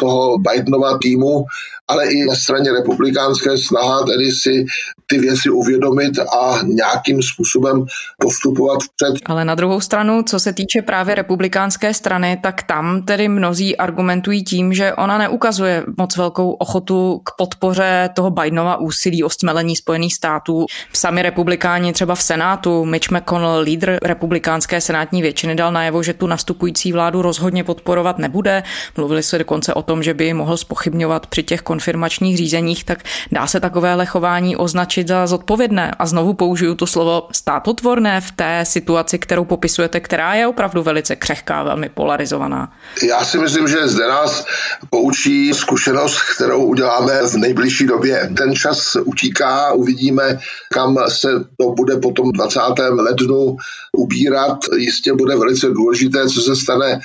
toho 0.00 0.38
Bidenova 0.38 0.98
týmu, 0.98 1.44
ale 1.88 2.06
i 2.06 2.24
na 2.24 2.34
straně 2.34 2.72
republikánské 2.72 3.58
snaha 3.58 4.04
tedy 4.04 4.32
si 4.32 4.64
ty 5.06 5.18
věci 5.18 5.50
uvědomit 5.50 6.18
a 6.18 6.58
nějakým 6.64 7.22
způsobem 7.22 7.84
postupovat 8.18 8.78
vpřed. 8.82 9.14
Ale 9.26 9.44
na 9.44 9.54
druhou 9.54 9.80
stranu, 9.80 10.22
co 10.22 10.40
se 10.40 10.52
týče 10.52 10.82
právě 10.82 11.14
republikánské 11.14 11.94
strany, 11.94 12.40
tak 12.42 12.62
tam 12.62 13.02
tedy 13.02 13.28
mnozí 13.28 13.76
argumentují 13.76 14.44
tím, 14.44 14.72
že 14.72 14.92
ona 14.92 15.18
neukazuje 15.18 15.84
moc 15.98 16.16
velkou 16.16 16.50
ochotu 16.50 17.20
k 17.24 17.30
podpoře 17.38 18.10
toho 18.14 18.30
Bidenova 18.30 18.76
úsilí 18.76 19.24
o 19.24 19.30
stmelení 19.30 19.76
Spojených 19.76 20.14
států. 20.14 20.66
Sami 20.92 21.22
republikáni 21.22 21.92
třeba 21.92 22.14
v 22.14 22.22
Senátu, 22.22 22.84
Mitch 22.84 23.10
McConnell, 23.10 23.60
lídr 23.60 23.98
republikánské 24.02 24.80
senátní 24.80 25.22
většiny, 25.22 25.54
dal 25.54 25.72
najevo, 25.72 26.02
že 26.02 26.14
tu 26.14 26.26
nastupující 26.26 26.92
vládu 26.92 27.22
rozhodně 27.22 27.64
podporovat 27.64 28.18
nebude. 28.18 28.62
Mluvili 28.96 29.22
se 29.22 29.38
dokonce 29.38 29.74
o 29.74 29.82
tom, 29.82 30.02
že 30.02 30.14
by 30.14 30.32
mohl 30.32 30.56
spochybňovat 30.56 31.26
při 31.26 31.42
těch 31.42 31.62
konfirmačních 31.76 32.36
řízeních, 32.36 32.84
tak 32.84 32.98
dá 33.32 33.46
se 33.46 33.60
takovéhle 33.60 34.06
chování 34.06 34.56
označit 34.56 35.08
za 35.08 35.26
zodpovědné. 35.26 35.92
A 35.98 36.06
znovu 36.06 36.32
použiju 36.34 36.74
to 36.74 36.86
slovo 36.86 37.28
státotvorné 37.32 38.20
v 38.20 38.30
té 38.30 38.64
situaci, 38.64 39.18
kterou 39.18 39.44
popisujete, 39.44 40.00
která 40.00 40.34
je 40.34 40.46
opravdu 40.46 40.82
velice 40.82 41.16
křehká, 41.16 41.62
velmi 41.62 41.88
polarizovaná. 41.88 42.72
Já 43.02 43.24
si 43.24 43.38
myslím, 43.38 43.68
že 43.68 43.88
zde 43.88 44.08
nás 44.08 44.44
poučí 44.90 45.54
zkušenost, 45.54 46.18
kterou 46.36 46.64
uděláme 46.64 47.12
v 47.26 47.34
nejbližší 47.34 47.86
době. 47.86 48.30
Ten 48.36 48.54
čas 48.54 48.96
utíká, 49.04 49.72
uvidíme, 49.72 50.38
kam 50.72 50.96
se 51.08 51.28
to 51.60 51.70
bude 51.76 51.96
potom 51.96 52.32
20. 52.32 52.60
lednu 52.90 53.56
ubírat. 53.92 54.58
Jistě 54.76 55.12
bude 55.12 55.36
velice 55.36 55.66
důležité, 55.68 56.28
co 56.28 56.40
se 56.40 56.56
stane 56.56 57.00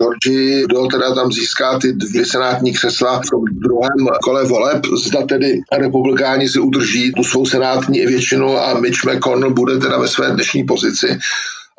Georgi, 0.00 0.62
kdo 0.64 0.86
teda 0.86 1.14
tam 1.14 1.32
získá 1.32 1.78
ty 1.78 1.92
dvě 1.92 2.26
senátní 2.26 2.72
křesla 2.72 3.20
v 3.20 3.30
tom 3.30 3.44
druhém 3.44 4.08
kole 4.22 4.44
voleb. 4.44 4.86
Zda 5.06 5.26
tedy 5.26 5.60
republikáni 5.78 6.48
si 6.48 6.58
udrží 6.58 7.12
tu 7.12 7.24
svou 7.24 7.46
senátní 7.46 8.06
většinu 8.06 8.58
a 8.58 8.80
Mitch 8.80 9.04
McConnell 9.04 9.54
bude 9.54 9.78
teda 9.78 9.98
ve 9.98 10.08
své 10.08 10.30
dnešní 10.30 10.64
pozici 10.64 11.18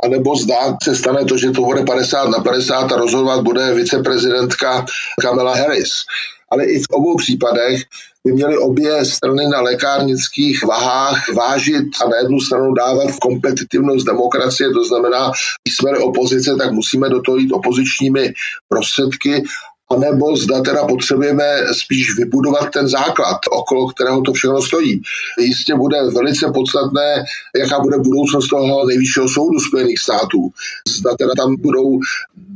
a 0.04 0.08
nebo 0.08 0.36
zdá 0.36 0.78
se 0.84 0.96
stane 0.96 1.26
to, 1.26 1.38
že 1.38 1.52
to 1.52 1.62
bude 1.62 1.84
50 1.84 2.30
na 2.30 2.39
50 2.39 2.92
a 2.92 2.96
rozhodovat 2.98 3.44
bude 3.44 3.74
viceprezidentka 3.74 4.86
Kamala 5.22 5.56
Harris. 5.56 5.92
Ale 6.52 6.66
i 6.66 6.80
v 6.80 6.86
obou 6.89 7.18
případech 7.18 7.84
by 8.26 8.34
měly 8.34 8.58
obě 8.58 9.06
strany 9.06 9.48
na 9.48 9.62
lékárnických 9.62 10.64
vahách 10.64 11.34
vážit 11.34 11.86
a 12.06 12.10
na 12.10 12.18
jednu 12.18 12.40
stranu 12.40 12.74
dávat 12.74 13.12
kompetitivnost 13.22 14.06
demokracie, 14.06 14.70
to 14.70 14.86
znamená, 14.86 15.32
když 15.64 15.76
jsme 15.76 15.98
opozice, 15.98 16.56
tak 16.56 16.72
musíme 16.72 17.10
do 17.10 17.22
toho 17.22 17.38
jít 17.38 17.52
opozičními 17.52 18.34
prostředky 18.70 19.44
anebo 19.92 20.36
zda 20.36 20.62
teda 20.62 20.88
potřebujeme 20.88 21.44
spíš 21.72 22.18
vybudovat 22.18 22.70
ten 22.74 22.88
základ, 22.88 23.38
okolo 23.52 23.88
kterého 23.88 24.22
to 24.22 24.34
všechno 24.34 24.62
stojí. 24.62 25.02
Jistě 25.40 25.76
bude 25.76 25.98
velice 26.16 26.52
podstatné, 26.54 27.24
jaká 27.60 27.80
bude 27.80 27.98
budoucnost 27.98 28.48
toho 28.48 28.88
nejvyššího 28.88 29.30
soudu 29.30 29.60
Spojených 29.60 30.00
států. 30.00 30.50
Zda 30.88 31.16
teda 31.16 31.32
tam 31.38 31.56
budou 31.56 32.00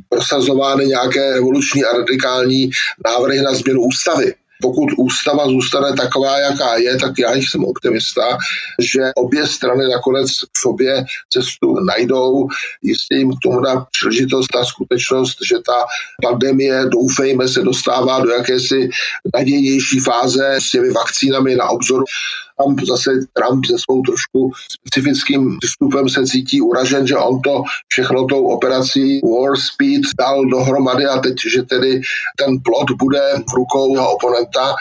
prosazovány 0.09 0.85
nějaké 0.85 1.33
revoluční 1.33 1.83
a 1.83 1.97
radikální 1.97 2.69
návrhy 3.05 3.41
na 3.41 3.53
změnu 3.53 3.81
ústavy 3.81 4.33
pokud 4.61 4.89
ústava 4.97 5.47
zůstane 5.47 5.93
taková, 5.93 6.39
jaká 6.39 6.75
je, 6.75 6.97
tak 6.97 7.11
já 7.19 7.33
jsem 7.33 7.65
optimista, 7.65 8.37
že 8.79 9.01
obě 9.15 9.47
strany 9.47 9.87
nakonec 9.87 10.31
k 10.31 10.57
sobě 10.57 11.05
cestu 11.29 11.79
najdou. 11.79 12.47
Jistě 12.81 13.15
jim 13.15 13.31
k 13.31 13.39
tomu 13.43 13.61
dá 13.61 13.85
příležitost 13.91 14.47
ta 14.53 14.65
skutečnost, 14.65 15.37
že 15.49 15.55
ta 15.55 15.85
pandemie, 16.21 16.85
doufejme, 16.85 17.47
se 17.47 17.61
dostává 17.61 18.19
do 18.19 18.29
jakési 18.29 18.89
nadějnější 19.35 19.99
fáze 19.99 20.57
s 20.61 20.71
těmi 20.71 20.91
vakcínami 20.91 21.55
na 21.55 21.69
obzoru 21.69 22.03
tam 22.57 22.75
zase 22.85 23.11
Trump 23.33 23.65
se 23.65 23.75
svou 23.79 24.01
trošku 24.01 24.51
specifickým 24.69 25.57
přístupem 25.59 26.09
se 26.09 26.25
cítí 26.25 26.61
uražen, 26.61 27.07
že 27.07 27.15
on 27.15 27.41
to 27.41 27.63
všechno 27.87 28.25
tou 28.25 28.47
operací 28.47 29.21
War 29.23 29.55
Speed 29.57 30.01
dal 30.19 30.45
dohromady 30.45 31.05
a 31.05 31.19
teď, 31.19 31.35
že 31.53 31.63
tedy 31.63 32.01
ten 32.37 32.57
plot 32.65 32.91
bude 32.99 33.21
v 33.49 33.53
rukou 33.53 33.93
jeho 33.93 34.11
oponenta 34.11 34.75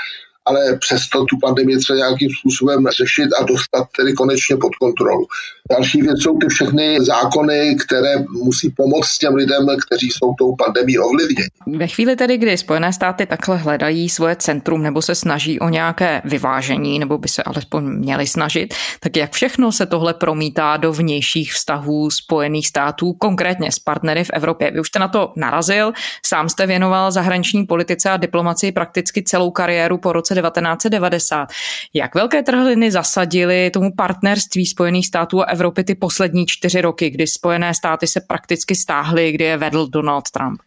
ale 0.47 0.77
přesto 0.79 1.25
tu 1.25 1.37
pandemii 1.43 1.79
třeba 1.79 1.97
nějakým 1.97 2.31
způsobem 2.39 2.85
řešit 2.99 3.29
a 3.41 3.45
dostat 3.45 3.89
tedy 3.97 4.13
konečně 4.13 4.57
pod 4.57 4.77
kontrolu. 4.77 5.27
Další 5.71 6.03
věc 6.03 6.23
jsou 6.23 6.39
ty 6.39 6.47
všechny 6.49 6.99
zákony, 7.01 7.77
které 7.87 8.15
musí 8.45 8.71
pomoct 8.71 9.19
těm 9.19 9.35
lidem, 9.35 9.67
kteří 9.87 10.11
jsou 10.11 10.35
tou 10.39 10.57
pandemí 10.57 10.99
ovlivněni. 10.99 11.49
Ve 11.67 11.87
chvíli 11.87 12.17
tedy, 12.17 12.39
kdy 12.39 12.59
Spojené 12.59 12.93
státy 12.93 13.27
takhle 13.27 13.57
hledají 13.57 14.09
svoje 14.09 14.37
centrum 14.37 14.83
nebo 14.83 15.03
se 15.03 15.15
snaží 15.15 15.61
o 15.61 15.69
nějaké 15.69 16.23
vyvážení, 16.25 16.99
nebo 16.99 17.19
by 17.19 17.29
se 17.29 17.43
alespoň 17.43 17.85
měli 17.85 18.27
snažit, 18.27 18.75
tak 19.01 19.17
jak 19.17 19.33
všechno 19.33 19.73
se 19.73 19.87
tohle 19.87 20.15
promítá 20.15 20.77
do 20.77 20.93
vnějších 20.93 21.53
vztahů 21.53 22.11
Spojených 22.11 22.69
států, 22.69 23.13
konkrétně 23.13 23.73
s 23.73 23.79
partnery 23.79 24.25
v 24.25 24.31
Evropě? 24.33 24.71
Vy 24.71 24.81
už 24.81 24.89
jste 24.89 24.99
na 24.99 25.09
to 25.09 25.33
narazil, 25.37 25.93
sám 26.27 26.49
jste 26.49 26.67
věnoval 26.67 27.11
zahraniční 27.11 27.67
politice 27.67 28.11
a 28.11 28.17
diplomacii 28.17 28.73
prakticky 28.73 29.23
celou 29.23 29.51
kariéru 29.51 29.99
po 29.99 30.13
roce 30.13 30.35
1990. 30.35 31.49
Jak 31.95 32.15
velké 32.15 32.43
trhliny 32.43 32.91
zasadily 32.91 33.71
tomu 33.71 33.93
partnerství 33.97 34.67
Spojených 34.67 35.07
států 35.07 35.43
a 35.43 35.56
Evropy 35.57 35.85
ty 35.85 35.95
poslední 35.95 36.47
čtyři 36.47 36.81
roky, 36.81 37.11
kdy 37.11 37.27
Spojené 37.27 37.75
státy 37.75 38.07
se 38.07 38.21
prakticky 38.21 38.75
stáhly, 38.75 39.33
kdy 39.33 39.45
je 39.45 39.57
vedl 39.57 39.87
Donald 39.87 40.31
Trump? 40.31 40.61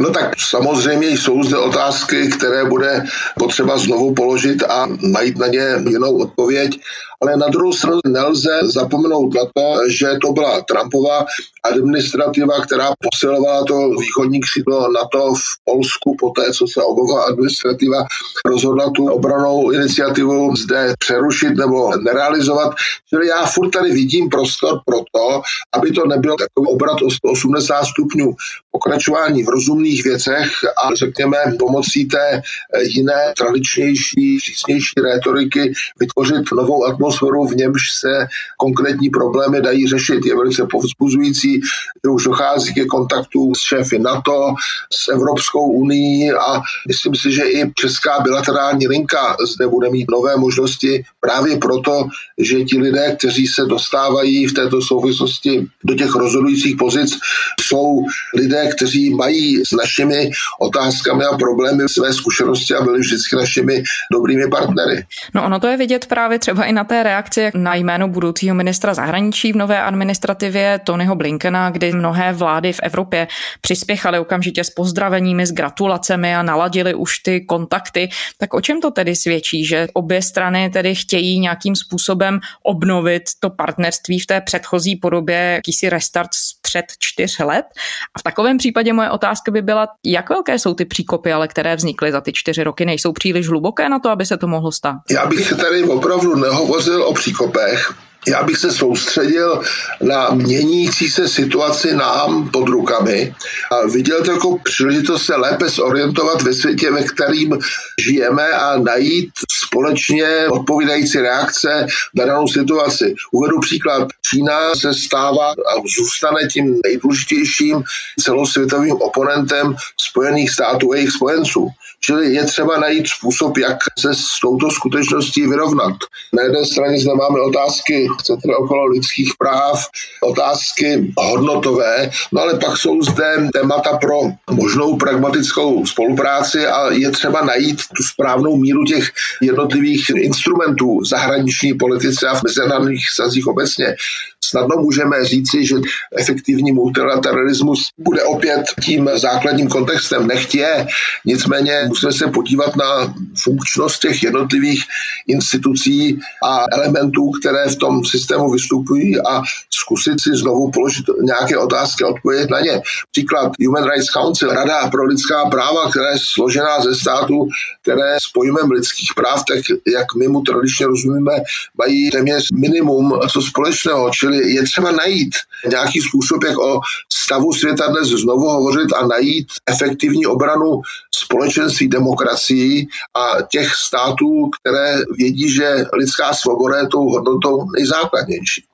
No 0.00 0.10
tak 0.10 0.40
samozřejmě 0.40 1.08
jsou 1.08 1.42
zde 1.42 1.56
otázky, 1.56 2.28
které 2.28 2.64
bude 2.64 3.04
potřeba 3.38 3.78
znovu 3.78 4.14
položit 4.14 4.62
a 4.62 4.88
najít 5.00 5.38
na 5.38 5.46
ně 5.46 5.64
jinou 5.88 6.16
odpověď 6.16 6.80
ale 7.20 7.36
na 7.36 7.48
druhou 7.48 7.72
stranu 7.72 7.98
nelze 8.06 8.60
zapomenout 8.62 9.34
na 9.34 9.44
to, 9.44 9.88
že 9.88 10.08
to 10.22 10.32
byla 10.32 10.60
Trumpova 10.60 11.26
administrativa, 11.64 12.60
která 12.60 12.90
posilovala 13.00 13.64
to 13.64 13.90
východní 14.00 14.40
křídlo 14.40 14.92
NATO 14.92 15.34
v 15.34 15.42
Polsku 15.64 16.16
po 16.20 16.30
té, 16.30 16.52
co 16.52 16.66
se 16.66 16.82
obova 16.82 17.22
administrativa 17.22 18.04
rozhodla 18.44 18.90
tu 18.90 19.06
obranou 19.06 19.70
iniciativu 19.70 20.56
zde 20.56 20.94
přerušit 20.98 21.56
nebo 21.56 21.96
nerealizovat. 21.96 22.72
Čili 23.08 23.28
já 23.28 23.46
furt 23.46 23.70
tady 23.70 23.90
vidím 23.90 24.28
prostor 24.28 24.80
pro 24.86 24.98
to, 24.98 25.42
aby 25.72 25.90
to 25.90 26.06
nebyl 26.06 26.36
takový 26.36 26.66
obrat 26.74 27.02
o 27.02 27.10
180 27.10 27.84
stupňů 27.84 28.34
pokračování 28.70 29.44
v 29.44 29.48
rozumných 29.48 30.04
věcech 30.04 30.50
a 30.84 30.94
řekněme 30.94 31.36
pomocí 31.58 32.08
té 32.08 32.42
jiné, 32.82 33.32
tradičnější, 33.38 34.38
přísnější 34.38 34.94
rétoriky 35.02 35.72
vytvořit 36.00 36.52
novou 36.52 36.84
atmosféru 36.84 37.07
atmosféru, 37.08 37.46
v 37.46 37.56
němž 37.56 37.82
se 38.00 38.26
konkrétní 38.56 39.10
problémy 39.10 39.60
dají 39.60 39.88
řešit. 39.88 40.26
Je 40.26 40.36
velice 40.36 40.66
povzbuzující, 40.70 41.60
že 42.04 42.10
už 42.10 42.24
dochází 42.24 42.74
ke 42.74 42.84
kontaktům 42.84 43.54
s 43.54 43.60
šéfy 43.60 43.98
NATO, 43.98 44.54
s 44.92 45.12
Evropskou 45.12 45.66
unii 45.72 46.32
a 46.32 46.60
myslím 46.88 47.14
si, 47.14 47.32
že 47.32 47.42
i 47.44 47.72
česká 47.74 48.20
bilaterální 48.20 48.88
linka 48.88 49.36
zde 49.54 49.68
bude 49.68 49.90
mít 49.90 50.10
nové 50.10 50.36
možnosti 50.36 51.04
právě 51.20 51.56
proto, 51.56 52.04
že 52.38 52.64
ti 52.64 52.78
lidé, 52.78 53.16
kteří 53.18 53.46
se 53.46 53.64
dostávají 53.64 54.46
v 54.46 54.52
této 54.52 54.82
souvislosti 54.82 55.66
do 55.84 55.94
těch 55.94 56.14
rozhodujících 56.14 56.76
pozic, 56.76 57.18
jsou 57.60 58.04
lidé, 58.34 58.70
kteří 58.76 59.14
mají 59.14 59.64
s 59.64 59.72
našimi 59.72 60.30
otázkami 60.60 61.24
a 61.24 61.36
problémy 61.36 61.88
své 61.88 62.12
zkušenosti 62.12 62.74
a 62.74 62.82
byli 62.82 63.00
vždycky 63.00 63.36
našimi 63.36 63.82
dobrými 64.12 64.48
partnery. 64.48 65.06
No 65.34 65.44
ono 65.44 65.60
to 65.60 65.66
je 65.66 65.76
vidět 65.76 66.06
právě 66.06 66.38
třeba 66.38 66.64
i 66.64 66.72
na 66.72 66.84
té 66.84 66.97
reakci 67.02 67.50
na 67.54 67.74
jméno 67.74 68.08
budoucího 68.08 68.54
ministra 68.54 68.94
zahraničí 68.94 69.52
v 69.52 69.56
nové 69.56 69.82
administrativě 69.82 70.80
Tonyho 70.84 71.14
Blinkena, 71.14 71.70
kdy 71.70 71.92
mnohé 71.92 72.32
vlády 72.32 72.72
v 72.72 72.80
Evropě 72.82 73.28
přispěchaly 73.60 74.18
okamžitě 74.18 74.64
s 74.64 74.70
pozdraveními, 74.70 75.46
s 75.46 75.52
gratulacemi 75.52 76.36
a 76.36 76.42
naladili 76.42 76.94
už 76.94 77.18
ty 77.18 77.40
kontakty. 77.40 78.08
Tak 78.38 78.54
o 78.54 78.60
čem 78.60 78.80
to 78.80 78.90
tedy 78.90 79.16
svědčí, 79.16 79.64
že 79.64 79.88
obě 79.94 80.22
strany 80.22 80.70
tedy 80.70 80.94
chtějí 80.94 81.40
nějakým 81.40 81.76
způsobem 81.76 82.40
obnovit 82.62 83.22
to 83.40 83.50
partnerství 83.50 84.20
v 84.20 84.26
té 84.26 84.40
předchozí 84.40 84.96
podobě, 84.96 85.36
jakýsi 85.36 85.88
restart 85.90 86.30
před 86.62 86.84
čtyř 86.98 87.38
let? 87.38 87.66
A 88.14 88.18
v 88.18 88.22
takovém 88.22 88.58
případě 88.58 88.92
moje 88.92 89.10
otázka 89.10 89.50
by 89.52 89.62
byla, 89.62 89.88
jak 90.04 90.30
velké 90.30 90.58
jsou 90.58 90.74
ty 90.74 90.84
příkopy, 90.84 91.32
ale 91.32 91.48
které 91.48 91.76
vznikly 91.76 92.12
za 92.12 92.20
ty 92.20 92.32
čtyři 92.32 92.64
roky, 92.64 92.84
nejsou 92.84 93.12
příliš 93.12 93.48
hluboké 93.48 93.88
na 93.88 93.98
to, 93.98 94.10
aby 94.10 94.26
se 94.26 94.36
to 94.36 94.46
mohlo 94.46 94.72
stát? 94.72 94.96
Já 95.10 95.26
bych 95.26 95.52
tady 95.52 95.82
opravdu 95.82 96.36
nehovořil 96.36 96.87
hovořil 96.88 97.08
o 97.08 97.14
příkopech, 97.14 97.94
já 98.28 98.42
bych 98.42 98.56
se 98.56 98.72
soustředil 98.72 99.62
na 100.00 100.30
měnící 100.30 101.10
se 101.10 101.28
situaci 101.28 101.94
nám 101.94 102.50
pod 102.50 102.68
rukami 102.68 103.34
a 103.72 103.86
viděl 103.86 104.24
to 104.24 104.32
jako 104.32 104.58
příležitost 104.58 105.24
se 105.24 105.36
lépe 105.36 105.68
zorientovat 105.68 106.42
ve 106.42 106.54
světě, 106.54 106.90
ve 106.90 107.02
kterým 107.02 107.58
žijeme 108.04 108.48
a 108.48 108.78
najít 108.78 109.30
společně 109.64 110.48
odpovídající 110.50 111.18
reakce 111.18 111.86
na 112.14 112.24
danou 112.26 112.48
situaci. 112.48 113.14
Uvedu 113.32 113.60
příklad. 113.60 114.08
Čína 114.30 114.74
se 114.74 114.94
stává 114.94 115.50
a 115.50 115.72
zůstane 115.98 116.48
tím 116.52 116.80
nejdůležitějším 116.84 117.82
celosvětovým 118.20 118.92
oponentem 118.92 119.74
Spojených 120.00 120.50
států 120.50 120.92
a 120.92 120.96
jejich 120.96 121.10
spojenců. 121.10 121.68
Čili 122.00 122.34
je 122.34 122.44
třeba 122.44 122.78
najít 122.78 123.06
způsob, 123.08 123.58
jak 123.58 123.76
se 123.98 124.14
s 124.14 124.40
touto 124.42 124.70
skutečností 124.70 125.46
vyrovnat. 125.46 125.94
Na 126.32 126.42
jedné 126.42 126.64
straně 126.64 127.00
zde 127.00 127.14
máme 127.14 127.40
otázky, 127.40 128.08
chcete 128.20 128.56
okolo 128.56 128.86
lidských 128.86 129.32
práv, 129.38 129.86
otázky 130.22 131.12
hodnotové, 131.18 132.10
no 132.32 132.40
ale 132.40 132.58
pak 132.58 132.76
jsou 132.76 133.02
zde 133.02 133.48
témata 133.52 133.96
pro 133.96 134.20
možnou 134.50 134.96
pragmatickou 134.96 135.86
spolupráci 135.86 136.66
a 136.66 136.92
je 136.92 137.10
třeba 137.10 137.44
najít 137.44 137.82
tu 137.96 138.02
správnou 138.02 138.56
míru 138.56 138.84
těch 138.84 139.10
jednotlivých 139.42 140.10
instrumentů 140.14 141.04
zahraniční 141.04 141.74
politice 141.74 142.28
a 142.28 142.34
v 142.34 142.42
mezinárodních 142.42 143.06
sazích 143.14 143.46
obecně. 143.46 143.96
Snadno 144.44 144.76
můžeme 144.76 145.24
říci, 145.24 145.66
že 145.66 145.76
efektivní 146.18 146.72
multilateralismus 146.72 147.78
bude 147.98 148.22
opět 148.22 148.62
tím 148.84 149.10
základním 149.14 149.68
kontextem. 149.68 150.26
Nechť 150.26 150.54
je, 150.54 150.86
nicméně 151.24 151.87
musíme 151.88 152.12
se 152.12 152.26
podívat 152.26 152.76
na 152.76 153.14
funkčnost 153.42 153.98
těch 154.00 154.22
jednotlivých 154.22 154.84
institucí 155.26 156.18
a 156.42 156.64
elementů, 156.72 157.30
které 157.40 157.68
v 157.68 157.76
tom 157.76 158.04
systému 158.04 158.50
vystupují 158.50 159.20
a 159.20 159.42
zkusit 159.70 160.20
si 160.20 160.30
znovu 160.34 160.70
položit 160.70 161.04
nějaké 161.22 161.58
otázky 161.58 162.04
a 162.04 162.08
odpovědět 162.08 162.50
na 162.50 162.60
ně. 162.60 162.82
Příklad 163.10 163.52
Human 163.66 163.84
Rights 163.90 164.10
Council, 164.10 164.48
Rada 164.48 164.90
pro 164.90 165.04
lidská 165.04 165.44
práva, 165.50 165.90
která 165.90 166.10
je 166.10 166.18
složená 166.32 166.80
ze 166.80 166.94
států, 166.94 167.48
které 167.82 168.16
s 168.20 168.32
pojmem 168.32 168.70
lidských 168.70 169.10
práv, 169.16 169.42
tak 169.48 169.58
jak 169.94 170.14
my 170.14 170.28
mu 170.28 170.40
tradičně 170.40 170.86
rozumíme, 170.86 171.32
mají 171.78 172.10
téměř 172.10 172.50
minimum 172.52 173.18
co 173.32 173.42
společného, 173.42 174.10
čili 174.10 174.52
je 174.52 174.62
třeba 174.62 174.92
najít 174.92 175.34
nějaký 175.70 176.00
způsob, 176.00 176.44
jak 176.44 176.58
o 176.58 176.80
stavu 177.12 177.52
světa 177.52 177.86
dnes 177.86 178.08
znovu 178.08 178.48
hovořit 178.48 178.92
a 178.92 179.06
najít 179.06 179.46
efektivní 179.66 180.26
obranu 180.26 180.80
společenství 181.14 181.77
demokracií 181.86 182.88
a 183.14 183.42
těch 183.42 183.74
států, 183.74 184.50
které 184.60 184.96
vědí, 185.18 185.50
že 185.50 185.84
lidská 185.92 186.32
svoboda 186.32 186.78
je 186.78 186.86
tou 186.86 187.08
hodnotou 187.08 187.70
nejzákladnější. 187.76 188.64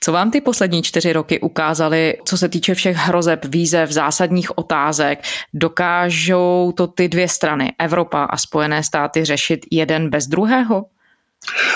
Co 0.00 0.12
vám 0.12 0.30
ty 0.30 0.40
poslední 0.40 0.82
čtyři 0.82 1.12
roky 1.12 1.40
ukázaly, 1.40 2.14
co 2.24 2.38
se 2.38 2.48
týče 2.48 2.74
všech 2.74 2.96
hrozeb, 2.96 3.44
výzev, 3.44 3.90
zásadních 3.90 4.58
otázek? 4.58 5.22
Dokážou 5.54 6.72
to 6.76 6.86
ty 6.86 7.08
dvě 7.08 7.28
strany, 7.28 7.72
Evropa 7.78 8.24
a 8.24 8.36
Spojené 8.36 8.82
státy, 8.82 9.24
řešit 9.24 9.66
jeden 9.70 10.10
bez 10.10 10.26
druhého? 10.26 10.84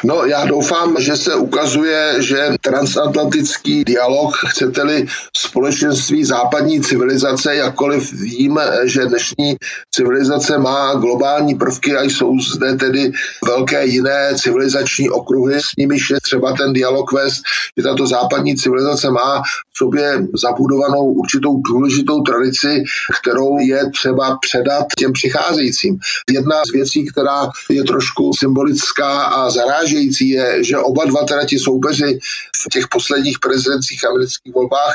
No, 0.05 0.25
já 0.25 0.45
doufám, 0.45 0.97
že 0.99 1.17
se 1.17 1.35
ukazuje, 1.35 2.15
že 2.19 2.49
transatlantický 2.61 3.85
dialog, 3.85 4.37
chcete-li 4.37 5.07
společenství 5.37 6.25
západní 6.25 6.81
civilizace, 6.81 7.55
jakkoliv 7.55 8.13
vím, 8.13 8.61
že 8.85 9.07
dnešní 9.07 9.57
civilizace 9.91 10.59
má 10.59 10.95
globální 10.95 11.55
prvky 11.55 11.97
a 11.97 12.03
jsou 12.03 12.39
zde 12.41 12.75
tedy 12.75 13.13
velké 13.45 13.87
jiné 13.87 14.33
civilizační 14.35 15.11
okruhy, 15.11 15.61
s 15.61 15.77
nimiž 15.79 16.11
je 16.11 16.21
třeba 16.21 16.53
ten 16.53 16.73
dialog 16.73 17.13
vést, 17.13 17.43
že 17.77 17.83
tato 17.83 18.07
západní 18.07 18.57
civilizace 18.57 19.11
má 19.11 19.43
v 19.73 19.79
sobě 19.79 20.27
zabudovanou 20.35 21.05
určitou 21.05 21.57
důležitou 21.57 22.21
tradici, 22.21 22.85
kterou 23.21 23.59
je 23.59 23.91
třeba 23.91 24.39
předat 24.41 24.87
těm 24.99 25.13
přicházejícím. 25.13 25.99
Jedna 26.31 26.57
z 26.71 26.73
věcí, 26.73 27.07
která 27.07 27.49
je 27.71 27.85
trošku 27.85 28.31
symbolická 28.39 29.23
a 29.23 29.51
zarážející 29.55 30.29
je, 30.29 30.65
že 30.65 30.79
oba 30.79 31.05
dva 31.05 31.25
teda 31.25 31.45
ti 31.45 31.59
soupeři 31.59 32.19
v 32.65 32.69
těch 32.73 32.89
posledních 32.89 33.39
prezidentských 33.39 34.05
amerických 34.05 34.55
volbách 34.55 34.95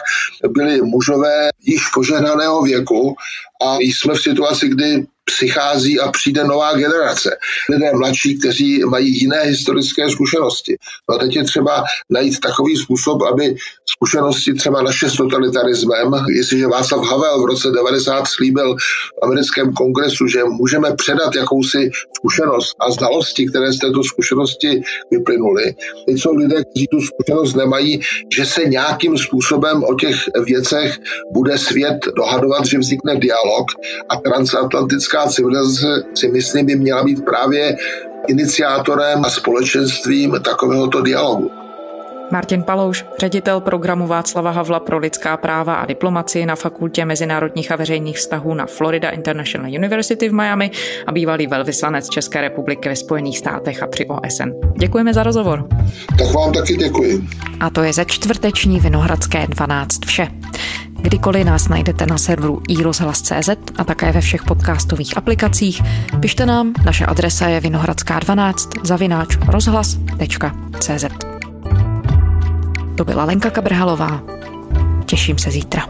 byli 0.49 0.81
mužové 0.81 1.49
již 1.63 1.81
požehnaného 1.93 2.61
věku 2.61 3.15
a 3.61 3.77
jsme 3.79 4.13
v 4.13 4.21
situaci, 4.21 4.69
kdy 4.69 5.05
přichází 5.37 5.99
a 5.99 6.11
přijde 6.11 6.43
nová 6.43 6.73
generace. 6.73 7.37
Lidé 7.69 7.91
mladší, 7.93 8.39
kteří 8.39 8.83
mají 8.83 9.19
jiné 9.21 9.41
historické 9.41 10.09
zkušenosti. 10.09 10.77
No 11.09 11.15
a 11.15 11.17
teď 11.17 11.35
je 11.35 11.43
třeba 11.43 11.83
najít 12.09 12.39
takový 12.39 12.77
způsob, 12.77 13.21
aby 13.21 13.55
zkušenosti 13.85 14.53
třeba 14.53 14.81
naše 14.81 15.09
s 15.09 15.13
totalitarismem, 15.13 16.11
jestliže 16.37 16.67
Václav 16.67 17.05
Havel 17.05 17.41
v 17.41 17.45
roce 17.45 17.71
90 17.71 18.27
slíbil 18.27 18.75
v 18.75 19.23
americkém 19.23 19.73
kongresu, 19.73 20.27
že 20.27 20.43
můžeme 20.43 20.95
předat 20.95 21.35
jakousi 21.35 21.91
zkušenost 22.15 22.75
a 22.79 22.91
znalosti, 22.91 23.47
které 23.47 23.71
z 23.71 23.79
této 23.79 24.03
zkušenosti 24.03 24.81
vyplynuly. 25.11 25.75
Teď 26.05 26.21
jsou 26.21 26.35
lidé, 26.35 26.63
kteří 26.71 26.87
tu 26.91 26.97
zkušenost 27.01 27.53
nemají, 27.53 28.01
že 28.35 28.45
se 28.45 28.65
nějakým 28.65 29.17
způsobem 29.17 29.83
o 29.83 29.95
těch 29.95 30.15
věcech 30.45 30.97
bude 31.33 31.57
svět 31.57 31.99
dohadovat, 32.15 32.65
že 32.65 32.77
vznikne 32.77 33.15
dialog 33.15 33.65
a 34.09 34.15
transatlantická 34.15 35.18
lidská 35.19 35.35
civilizace 35.35 36.03
si 36.13 36.27
myslím 36.27 36.65
by 36.65 36.75
měla 36.75 37.03
být 37.03 37.25
právě 37.25 37.77
iniciátorem 38.27 39.25
a 39.25 39.29
společenstvím 39.29 40.39
takovéhoto 40.43 41.01
dialogu. 41.01 41.51
Martin 42.31 42.63
Palouš, 42.63 43.05
ředitel 43.19 43.61
programu 43.61 44.07
Václava 44.07 44.51
Havla 44.51 44.79
pro 44.79 44.97
lidská 44.97 45.37
práva 45.37 45.75
a 45.75 45.85
diplomaci 45.85 46.45
na 46.45 46.55
Fakultě 46.55 47.05
mezinárodních 47.05 47.71
a 47.71 47.75
veřejných 47.75 48.17
vztahů 48.17 48.53
na 48.53 48.65
Florida 48.65 49.09
International 49.09 49.71
University 49.71 50.29
v 50.29 50.33
Miami 50.33 50.71
a 51.07 51.11
bývalý 51.11 51.47
velvyslanec 51.47 52.09
České 52.09 52.41
republiky 52.41 52.89
ve 52.89 52.95
Spojených 52.95 53.37
státech 53.37 53.83
a 53.83 53.87
při 53.87 54.05
OSN. 54.05 54.49
Děkujeme 54.79 55.13
za 55.13 55.23
rozhovor. 55.23 55.67
Tak 56.17 56.33
vám 56.33 56.53
taky 56.53 56.75
děkuji. 56.75 57.21
A 57.59 57.69
to 57.69 57.83
je 57.83 57.93
ze 57.93 58.05
čtvrteční 58.05 58.79
Vinohradské 58.79 59.47
12 59.47 60.05
vše. 60.05 60.27
Kdykoliv 61.01 61.45
nás 61.45 61.67
najdete 61.67 62.05
na 62.05 62.17
serveru 62.17 62.61
iRozhlas.cz 62.67 63.49
a 63.77 63.83
také 63.83 64.11
ve 64.11 64.21
všech 64.21 64.43
podcastových 64.43 65.17
aplikacích, 65.17 65.81
pište 66.19 66.45
nám, 66.45 66.73
naše 66.85 67.05
adresa 67.05 67.47
je 67.47 67.61
vinohradská12 67.61 68.83
zavináč 68.83 69.37
rozhlas.cz. 69.47 71.05
To 72.95 73.05
byla 73.05 73.23
Lenka 73.23 73.49
Kabrhalová. 73.49 74.21
Těším 75.05 75.37
se 75.37 75.51
zítra. 75.51 75.87